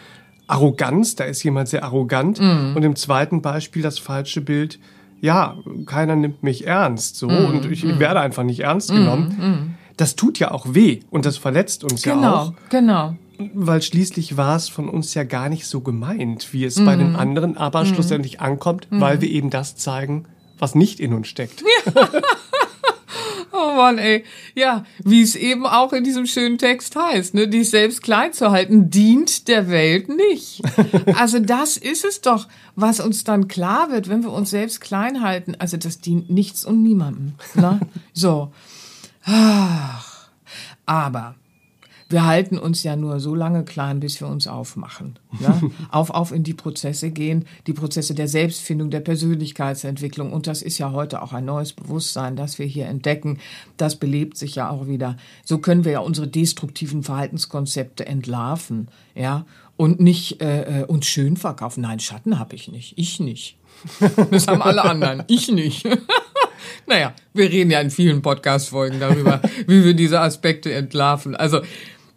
Arroganz, 0.47 1.17
da 1.17 1.25
ist 1.25 1.43
jemand 1.43 1.69
sehr 1.69 1.85
arrogant. 1.85 2.41
Mhm. 2.41 2.75
Und 2.77 2.83
im 2.83 2.97
zweiten 2.97 3.43
Beispiel 3.43 3.83
das 3.83 3.99
falsche 3.99 4.41
Bild, 4.41 4.79
ja, 5.21 5.57
keiner 5.87 6.17
nimmt 6.17 6.43
mich 6.43 6.67
ernst, 6.67 7.17
so, 7.17 7.29
mhm. 7.29 7.47
und 7.47 7.67
ich, 7.67 7.85
ich, 7.85 7.99
werde 7.99 8.21
einfach 8.21 8.43
nicht 8.43 8.61
ernst 8.61 8.91
genommen. 8.91 9.37
Mhm. 9.39 9.47
Mhm. 9.47 9.75
Das 9.97 10.15
tut 10.15 10.39
ja 10.39 10.51
auch 10.51 10.67
weh 10.69 11.01
und 11.11 11.25
das 11.25 11.39
verletzt 11.39 11.83
uns 11.83 12.03
genau, 12.03 12.21
ja 12.21 12.35
auch. 12.35 12.53
Genau, 12.69 13.15
genau. 13.39 13.53
Weil 13.55 13.83
schließlich 13.83 14.37
war 14.37 14.57
es 14.57 14.69
von 14.69 14.89
uns 14.89 15.15
ja 15.15 15.25
gar 15.25 15.49
nicht 15.49 15.67
so 15.67 15.81
gemeint, 15.81 16.53
wie 16.53 16.65
es 16.65 16.83
bei 16.83 16.97
den 16.97 17.11
mhm. 17.11 17.17
anderen 17.17 17.57
aber 17.57 17.85
mhm. 17.85 17.89
schlussendlich 17.89 18.41
ankommt, 18.41 18.89
weil 18.91 19.21
wir 19.21 19.31
eben 19.31 19.51
das 19.51 19.77
zeigen, 19.77 20.27
was 20.59 20.75
nicht 20.75 21.01
in 21.01 21.13
uns 21.13 21.29
steckt. 21.29 21.63
Ja. 23.57 23.63
Oh 23.63 23.75
Mann, 23.75 23.99
ey. 23.99 24.25
Ja, 24.55 24.85
wie 25.03 25.23
es 25.23 25.35
eben 25.35 25.67
auch 25.67 25.93
in 25.93 26.05
diesem 26.05 26.27
schönen 26.27 26.59
Text 26.59 26.97
heißt, 26.97 27.35
ne, 27.35 27.49
dich 27.49 27.71
selbst 27.71 28.03
klein 28.03 28.33
zu 28.33 28.51
halten, 28.51 28.91
dient 28.91 29.49
der 29.49 29.69
Welt 29.69 30.09
nicht. 30.09 30.63
Also 31.17 31.39
das 31.39 31.77
ist 31.77 32.05
es 32.05 32.21
doch, 32.21 32.49
was 32.75 33.01
uns 33.01 33.25
dann 33.25 33.49
klar 33.49 33.91
wird, 33.91 34.09
wenn 34.09 34.23
wir 34.23 34.33
uns 34.33 34.51
selbst 34.51 34.81
klein 34.81 35.23
halten. 35.23 35.55
Also 35.59 35.77
das 35.77 36.01
dient 36.01 36.31
nichts 36.31 36.65
und 36.65 36.83
niemandem. 36.83 37.35
Ne? 37.55 37.81
So. 38.13 38.53
Aber 40.85 41.35
wir 42.09 42.25
halten 42.25 42.59
uns 42.59 42.83
ja 42.83 42.95
nur 42.95 43.19
so 43.19 43.35
lange 43.35 43.65
klein, 43.65 44.01
bis 44.01 44.21
wir 44.21 44.29
uns 44.29 44.47
aufmachen. 44.47 45.19
Ne? 45.41 45.71
auf, 45.91 46.11
auf 46.11 46.33
in 46.33 46.45
die 46.45 46.55
Prozesse 46.55 47.11
gehen, 47.11 47.47
die 47.67 47.73
Prozesse 47.73 48.15
der 48.15 48.29
Selbstfindung, 48.29 48.91
der 48.91 49.01
Persönlichkeitsentwicklung. 49.01 50.33
Und 50.33 50.47
das 50.47 50.63
ist 50.63 50.79
ja 50.79 50.93
heute 50.93 51.23
auch 51.23 51.33
ein 51.33 51.45
neues 51.45 51.73
Bewusstsein, 51.73 52.37
das 52.37 52.59
wir 52.59 52.67
hier 52.67 52.87
entdecken. 52.87 53.39
Das 53.77 53.97
belebt 53.97 54.37
sich 54.37 54.55
ja 54.55 54.71
auch 54.71 54.87
wieder. 54.87 55.17
So 55.45 55.59
können 55.59 55.85
wir 55.85 55.93
ja 55.93 56.01
unsere 56.01 56.29
destruktiven 56.29 57.03
Verhaltenskonzepte 57.03 58.07
entlarven, 58.07 58.89
ja, 59.15 59.47
und 59.77 60.01
nicht 60.01 60.41
äh, 60.41 60.83
äh 60.83 60.85
uns 60.85 61.07
schön 61.07 61.37
verkaufen. 61.37 61.83
Nein, 61.83 62.01
Schatten 62.01 62.39
habe 62.39 62.55
ich 62.55 62.69
nicht. 62.69 62.95
Ich 62.97 63.21
nicht. 63.21 63.57
Das 64.31 64.47
haben 64.49 64.63
alle 64.63 64.85
anderen. 64.85 65.23
Ich 65.27 65.49
nicht. 65.49 65.87
Naja, 66.87 67.15
wir 67.35 67.51
reden 67.51 67.71
ja 67.71 67.81
in 67.81 67.91
vielen 67.91 68.23
Podcast-Folgen 68.23 69.01
darüber, 69.01 69.41
wie 69.67 69.85
wir 69.85 69.95
diese 69.95 70.21
Aspekte 70.21 70.73
entlarven. 70.73 71.35
Also 71.35 71.61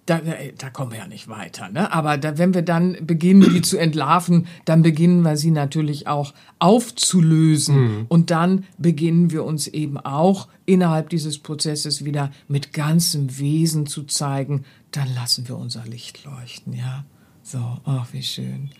da, 0.09 0.21
da 0.57 0.69
kommen 0.69 0.91
wir 0.91 0.99
ja 0.99 1.07
nicht 1.07 1.27
weiter. 1.27 1.69
Ne? 1.69 1.91
Aber 1.93 2.17
da, 2.17 2.37
wenn 2.37 2.53
wir 2.53 2.63
dann 2.63 2.97
beginnen, 3.05 3.53
die 3.53 3.61
zu 3.61 3.77
entlarven, 3.77 4.47
dann 4.65 4.81
beginnen 4.81 5.21
wir 5.21 5.37
sie 5.37 5.51
natürlich 5.51 6.07
auch 6.07 6.33
aufzulösen. 6.57 7.75
Mhm. 7.81 8.05
Und 8.07 8.31
dann 8.31 8.65
beginnen 8.77 9.31
wir 9.31 9.43
uns 9.43 9.67
eben 9.67 9.97
auch 9.97 10.47
innerhalb 10.65 11.09
dieses 11.09 11.37
Prozesses 11.39 12.05
wieder 12.05 12.31
mit 12.47 12.73
ganzem 12.73 13.37
Wesen 13.37 13.85
zu 13.85 14.03
zeigen. 14.03 14.65
Dann 14.91 15.13
lassen 15.13 15.47
wir 15.47 15.57
unser 15.57 15.85
Licht 15.85 16.25
leuchten. 16.25 16.73
Ja, 16.73 17.05
so, 17.43 17.59
ach, 17.85 18.07
wie 18.11 18.23
schön. 18.23 18.71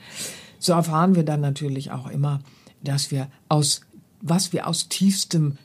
So 0.58 0.74
erfahren 0.74 1.16
wir 1.16 1.24
dann 1.24 1.42
natürlich 1.42 1.92
auch 1.92 2.10
immer, 2.10 2.42
dass 2.82 3.12
wir 3.12 3.30
aus 3.48 3.82
was 4.22 4.54
wir 4.54 4.68
aus 4.68 4.90
tiefstem 4.90 5.58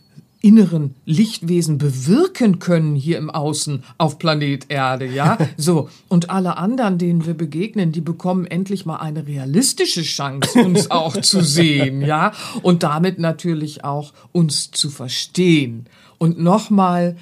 inneren 0.44 0.94
Lichtwesen 1.06 1.78
bewirken 1.78 2.58
können 2.58 2.94
hier 2.94 3.16
im 3.16 3.30
Außen 3.30 3.82
auf 3.96 4.18
Planet 4.18 4.66
Erde, 4.68 5.06
ja? 5.06 5.38
So. 5.56 5.88
Und 6.08 6.28
alle 6.28 6.58
anderen, 6.58 6.98
denen 6.98 7.24
wir 7.24 7.32
begegnen, 7.32 7.92
die 7.92 8.02
bekommen 8.02 8.46
endlich 8.46 8.84
mal 8.84 8.96
eine 8.96 9.26
realistische 9.26 10.02
Chance, 10.02 10.62
uns 10.62 10.90
auch 10.90 11.16
zu 11.16 11.42
sehen, 11.42 12.02
ja? 12.02 12.32
Und 12.62 12.82
damit 12.82 13.18
natürlich 13.18 13.84
auch 13.84 14.12
uns 14.32 14.70
zu 14.70 14.90
verstehen. 14.90 15.86
Und 16.18 16.38
nochmal, 16.38 17.16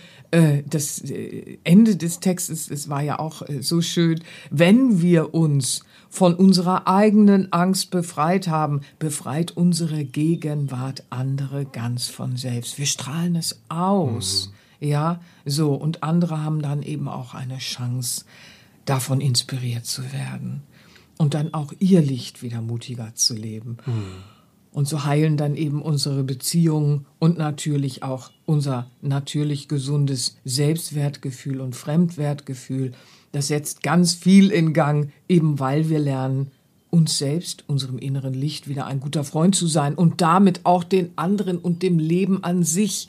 das 0.66 0.98
äh, 1.02 1.58
Ende 1.62 1.96
des 1.96 2.20
Textes, 2.20 2.70
es 2.70 2.88
war 2.88 3.02
ja 3.02 3.18
auch 3.18 3.42
äh, 3.48 3.62
so 3.62 3.82
schön, 3.82 4.20
wenn 4.50 5.02
wir 5.02 5.34
uns 5.34 5.84
von 6.08 6.34
unserer 6.34 6.88
eigenen 6.88 7.52
Angst 7.52 7.90
befreit 7.90 8.48
haben, 8.48 8.80
befreit 8.98 9.50
unsere 9.52 10.04
Gegenwart 10.04 11.04
andere 11.10 11.66
ganz 11.66 12.08
von 12.08 12.36
selbst. 12.36 12.78
Wir 12.78 12.86
strahlen 12.86 13.36
es 13.36 13.60
aus. 13.68 14.50
Mhm. 14.80 14.88
Ja, 14.88 15.20
so. 15.44 15.74
Und 15.74 16.02
andere 16.02 16.42
haben 16.42 16.60
dann 16.60 16.82
eben 16.82 17.08
auch 17.08 17.34
eine 17.34 17.58
Chance, 17.58 18.24
davon 18.84 19.20
inspiriert 19.20 19.86
zu 19.86 20.12
werden. 20.12 20.62
Und 21.18 21.34
dann 21.34 21.54
auch 21.54 21.72
ihr 21.78 22.00
Licht 22.00 22.42
wieder 22.42 22.60
mutiger 22.60 23.14
zu 23.14 23.34
leben. 23.34 23.76
Mhm. 23.86 24.24
Und 24.72 24.88
so 24.88 25.04
heilen 25.04 25.36
dann 25.36 25.54
eben 25.54 25.82
unsere 25.82 26.24
Beziehungen 26.24 27.06
und 27.18 27.36
natürlich 27.36 28.02
auch 28.02 28.30
unser 28.46 28.90
natürlich 29.02 29.68
gesundes 29.68 30.38
Selbstwertgefühl 30.44 31.60
und 31.60 31.76
Fremdwertgefühl 31.76 32.92
das 33.32 33.48
setzt 33.48 33.82
ganz 33.82 34.14
viel 34.14 34.50
in 34.50 34.74
Gang, 34.74 35.10
eben 35.28 35.58
weil 35.58 35.88
wir 35.88 35.98
lernen, 35.98 36.50
uns 36.90 37.16
selbst, 37.16 37.64
unserem 37.66 37.98
inneren 37.98 38.34
Licht, 38.34 38.68
wieder 38.68 38.86
ein 38.86 39.00
guter 39.00 39.24
Freund 39.24 39.56
zu 39.56 39.66
sein 39.66 39.94
und 39.94 40.20
damit 40.20 40.60
auch 40.64 40.84
den 40.84 41.12
anderen 41.16 41.56
und 41.58 41.82
dem 41.82 41.98
Leben 41.98 42.44
an 42.44 42.62
sich 42.62 43.08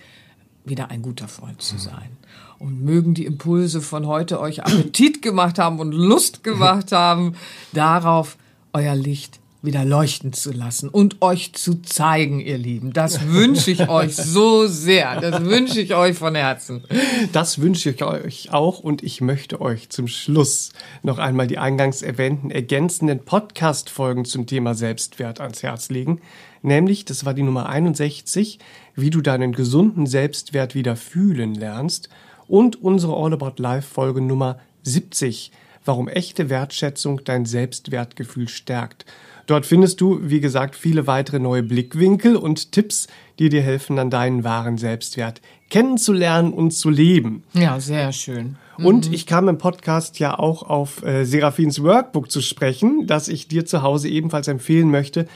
wieder 0.64 0.90
ein 0.90 1.02
guter 1.02 1.28
Freund 1.28 1.62
zu 1.62 1.78
sein. 1.78 2.18
Und 2.58 2.82
mögen 2.82 3.14
die 3.14 3.26
Impulse 3.26 3.82
von 3.82 4.08
heute 4.08 4.40
euch 4.40 4.64
Appetit 4.64 5.22
gemacht 5.22 5.60
haben 5.60 5.80
und 5.80 5.92
Lust 5.92 6.46
gemacht 6.46 6.94
haben, 6.94 7.36
darauf 7.74 8.38
euer 8.72 8.96
Licht 8.96 9.42
wieder 9.64 9.86
leuchten 9.86 10.34
zu 10.34 10.52
lassen 10.52 10.90
und 10.90 11.22
euch 11.22 11.54
zu 11.54 11.82
zeigen, 11.82 12.42
ihr 12.42 12.58
Lieben. 12.58 12.92
Das 12.92 13.28
wünsche 13.28 13.72
ich 13.72 13.88
euch 13.88 14.16
so 14.16 14.68
sehr. 14.68 15.22
Das 15.22 15.44
wünsche 15.46 15.80
ich 15.80 15.96
euch 15.96 16.18
von 16.18 16.36
Herzen. 16.36 16.84
Das 17.32 17.60
wünsche 17.60 17.90
ich 17.90 18.04
euch 18.04 18.52
auch 18.52 18.80
und 18.80 19.04
ich 19.04 19.22
möchte 19.22 19.62
euch 19.62 19.90
zum 19.90 20.08
Schluss 20.08 20.74
noch 21.02 21.18
einmal 21.18 21.48
die 21.48 21.58
eingangs 21.58 22.02
erwähnten 22.02 22.52
ergänzenden 22.52 23.20
Podcast-Folgen 23.20 24.26
zum 24.26 24.48
Thema 24.48 24.76
Selbstwert 24.76 25.40
ans 25.40 25.64
Herz 25.64 25.90
legen. 25.90 26.20
Nämlich, 26.62 27.06
das 27.06 27.24
war 27.24 27.34
die 27.34 27.44
Nummer 27.44 27.70
61, 27.70 28.60
wie 28.96 29.10
du 29.10 29.22
deinen 29.22 29.54
gesunden 29.54 30.08
Selbstwert 30.08 30.76
wieder 30.76 30.98
fühlen 30.98 31.56
lernst 31.56 32.10
und 32.48 32.82
unsere 32.82 33.16
All 33.16 33.34
About 33.34 33.62
Life 33.62 33.88
Folge 33.94 34.20
Nummer 34.22 34.60
70, 34.84 35.52
warum 35.86 36.08
echte 36.08 36.50
Wertschätzung 36.50 37.24
dein 37.24 37.46
Selbstwertgefühl 37.46 38.48
stärkt. 38.48 39.06
Dort 39.46 39.66
findest 39.66 40.00
du, 40.00 40.20
wie 40.22 40.40
gesagt, 40.40 40.76
viele 40.76 41.06
weitere 41.06 41.40
neue 41.40 41.64
Blickwinkel 41.64 42.38
und 42.38 42.72
Tipps, 42.72 43.08
die 43.40 43.50
dir 43.50 43.62
helfen, 43.62 43.98
dann 43.98 44.10
deinen 44.10 44.44
wahren 44.44 44.78
Selbstwert 44.78 45.42
kennenzulernen 45.70 46.54
und 46.54 46.72
zu 46.72 46.90
leben. 46.90 47.44
Ja, 47.54 47.80
sehr 47.80 48.12
schön. 48.12 48.56
Und 48.78 49.08
mhm. 49.08 49.14
ich 49.14 49.26
kam 49.26 49.50
im 49.50 49.58
Podcast 49.58 50.20
ja 50.20 50.38
auch 50.38 50.64
auf 50.64 51.04
äh, 51.04 51.26
Seraphins 51.26 51.84
Workbook 51.84 52.32
zu 52.32 52.42
sprechen, 52.42 53.06
das 53.08 53.28
ich 53.28 53.48
dir 53.48 53.66
zu 53.66 53.82
Hause 53.82 54.08
ebenfalls 54.08 54.48
empfehlen 54.48 54.90
möchte, 54.90 55.28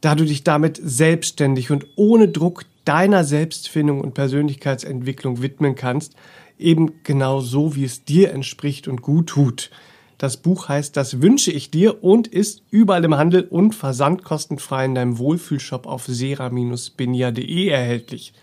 da 0.00 0.14
du 0.14 0.24
dich 0.24 0.44
damit 0.44 0.80
selbstständig 0.82 1.70
und 1.70 1.86
ohne 1.96 2.28
Druck 2.28 2.64
deiner 2.84 3.24
Selbstfindung 3.24 4.00
und 4.00 4.14
Persönlichkeitsentwicklung 4.14 5.42
widmen 5.42 5.74
kannst, 5.74 6.14
eben 6.60 7.02
genau 7.02 7.40
so, 7.40 7.74
wie 7.74 7.84
es 7.84 8.04
dir 8.04 8.32
entspricht 8.32 8.88
und 8.88 9.02
gut 9.02 9.28
tut. 9.28 9.70
Das 10.18 10.36
Buch 10.36 10.68
heißt 10.68 10.96
Das 10.96 11.22
wünsche 11.22 11.50
ich 11.50 11.70
dir 11.70 12.04
und 12.04 12.26
ist 12.28 12.62
überall 12.70 13.04
im 13.04 13.16
Handel 13.16 13.44
und 13.44 13.74
versandkostenfrei 13.74 14.84
in 14.84 14.94
deinem 14.94 15.18
Wohlfühlshop 15.18 15.86
auf 15.86 16.04
sera-benia.de 16.06 17.68
erhältlich. 17.68 18.34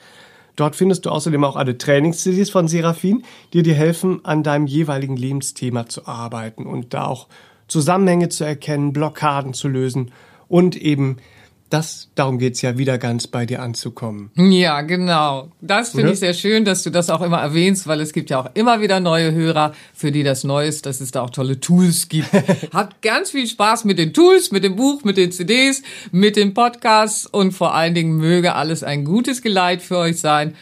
Dort 0.55 0.75
findest 0.75 1.05
du 1.05 1.11
außerdem 1.11 1.43
auch 1.43 1.55
alle 1.55 1.77
Trainings-CDs 1.77 2.49
von 2.49 2.67
Seraphin, 2.67 3.23
die 3.53 3.61
dir 3.61 3.75
helfen, 3.75 4.25
an 4.25 4.41
deinem 4.41 4.65
jeweiligen 4.65 5.15
Lebensthema 5.15 5.85
zu 5.85 6.07
arbeiten 6.07 6.65
und 6.65 6.95
da 6.95 7.05
auch 7.05 7.27
Zusammenhänge 7.67 8.29
zu 8.29 8.43
erkennen, 8.43 8.91
Blockaden 8.91 9.53
zu 9.53 9.67
lösen 9.67 10.11
und 10.47 10.75
eben 10.75 11.17
das, 11.69 12.09
darum 12.15 12.39
geht's 12.39 12.61
ja 12.61 12.77
wieder 12.77 12.97
ganz 12.97 13.27
bei 13.27 13.45
dir 13.45 13.61
anzukommen. 13.61 14.31
Ja, 14.35 14.81
genau. 14.81 15.51
Das 15.59 15.91
finde 15.91 16.13
ich 16.13 16.19
sehr 16.19 16.33
schön, 16.33 16.63
dass 16.63 16.83
du 16.83 16.89
das 16.89 17.09
auch 17.09 17.21
immer 17.21 17.39
erwähnst, 17.39 17.87
weil 17.87 17.99
es 17.99 18.13
gibt 18.13 18.29
ja 18.29 18.39
auch 18.39 18.49
immer 18.53 18.79
wieder 18.81 18.99
neue 18.99 19.33
Hörer, 19.33 19.73
für 19.93 20.11
die 20.11 20.23
das 20.23 20.43
neu 20.43 20.65
ist, 20.65 20.85
dass 20.85 21.01
es 21.01 21.11
da 21.11 21.21
auch 21.21 21.29
tolle 21.29 21.59
Tools 21.59 22.07
gibt. 22.07 22.29
Habt 22.73 23.01
ganz 23.01 23.31
viel 23.31 23.47
Spaß 23.47 23.83
mit 23.83 23.99
den 23.99 24.13
Tools, 24.13 24.51
mit 24.51 24.63
dem 24.63 24.77
Buch, 24.77 25.03
mit 25.03 25.17
den 25.17 25.31
CDs, 25.31 25.81
mit 26.11 26.37
den 26.37 26.53
Podcasts 26.53 27.25
und 27.25 27.51
vor 27.51 27.73
allen 27.73 27.93
Dingen 27.93 28.15
möge 28.15 28.55
alles 28.55 28.83
ein 28.83 29.03
gutes 29.03 29.41
Geleit 29.41 29.81
für 29.81 29.97
euch 29.97 30.19
sein, 30.19 30.55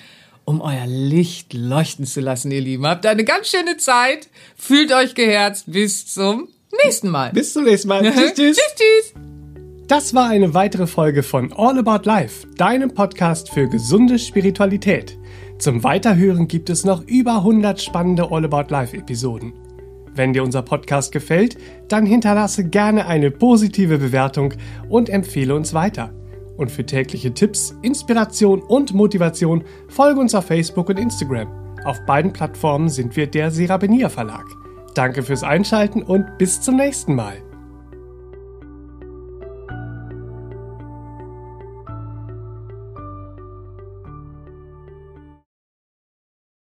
um 0.43 0.61
euer 0.61 0.85
Licht 0.87 1.53
leuchten 1.53 2.05
zu 2.05 2.21
lassen, 2.21 2.51
ihr 2.51 2.61
Lieben. 2.61 2.85
Habt 2.87 3.05
eine 3.05 3.23
ganz 3.23 3.49
schöne 3.49 3.77
Zeit, 3.77 4.27
fühlt 4.55 4.91
euch 4.91 5.13
geherzt. 5.15 5.65
Bis 5.67 6.07
zum 6.07 6.47
nächsten 6.83 7.09
Mal. 7.09 7.31
Bis 7.31 7.53
zum 7.53 7.63
nächsten 7.63 7.89
Mal. 7.89 8.01
tschüss, 8.11 8.33
tschüss. 8.33 8.57
tschüss, 8.57 8.75
tschüss. 8.75 9.44
Das 9.87 10.15
war 10.15 10.29
eine 10.29 10.55
weitere 10.55 10.87
Folge 10.87 11.21
von 11.21 11.53
All 11.53 11.77
About 11.77 12.05
Life, 12.09 12.47
deinem 12.57 12.91
Podcast 12.91 13.51
für 13.51 13.69
gesunde 13.69 14.17
Spiritualität. 14.17 15.15
Zum 15.59 15.83
Weiterhören 15.83 16.47
gibt 16.47 16.71
es 16.71 16.85
noch 16.85 17.05
über 17.05 17.35
100 17.37 17.79
spannende 17.79 18.31
All 18.31 18.45
About 18.45 18.73
Life 18.73 18.97
Episoden. 18.97 19.53
Wenn 20.15 20.33
dir 20.33 20.41
unser 20.41 20.63
Podcast 20.63 21.11
gefällt, 21.11 21.57
dann 21.87 22.07
hinterlasse 22.07 22.67
gerne 22.67 23.05
eine 23.05 23.29
positive 23.29 23.99
Bewertung 23.99 24.55
und 24.89 25.07
empfehle 25.07 25.53
uns 25.53 25.75
weiter. 25.75 26.15
Und 26.57 26.71
für 26.71 26.87
tägliche 26.87 27.35
Tipps, 27.35 27.75
Inspiration 27.83 28.63
und 28.63 28.95
Motivation 28.95 29.63
folge 29.87 30.19
uns 30.19 30.33
auf 30.33 30.47
Facebook 30.47 30.89
und 30.89 30.97
Instagram. 30.97 31.47
Auf 31.83 32.03
beiden 32.07 32.33
Plattformen 32.33 32.89
sind 32.89 33.15
wir 33.15 33.27
der 33.27 33.51
Serabenia 33.51 34.09
Verlag. 34.09 34.45
Danke 34.95 35.21
fürs 35.21 35.43
Einschalten 35.43 36.01
und 36.01 36.39
bis 36.39 36.59
zum 36.59 36.77
nächsten 36.77 37.13
Mal. 37.13 37.44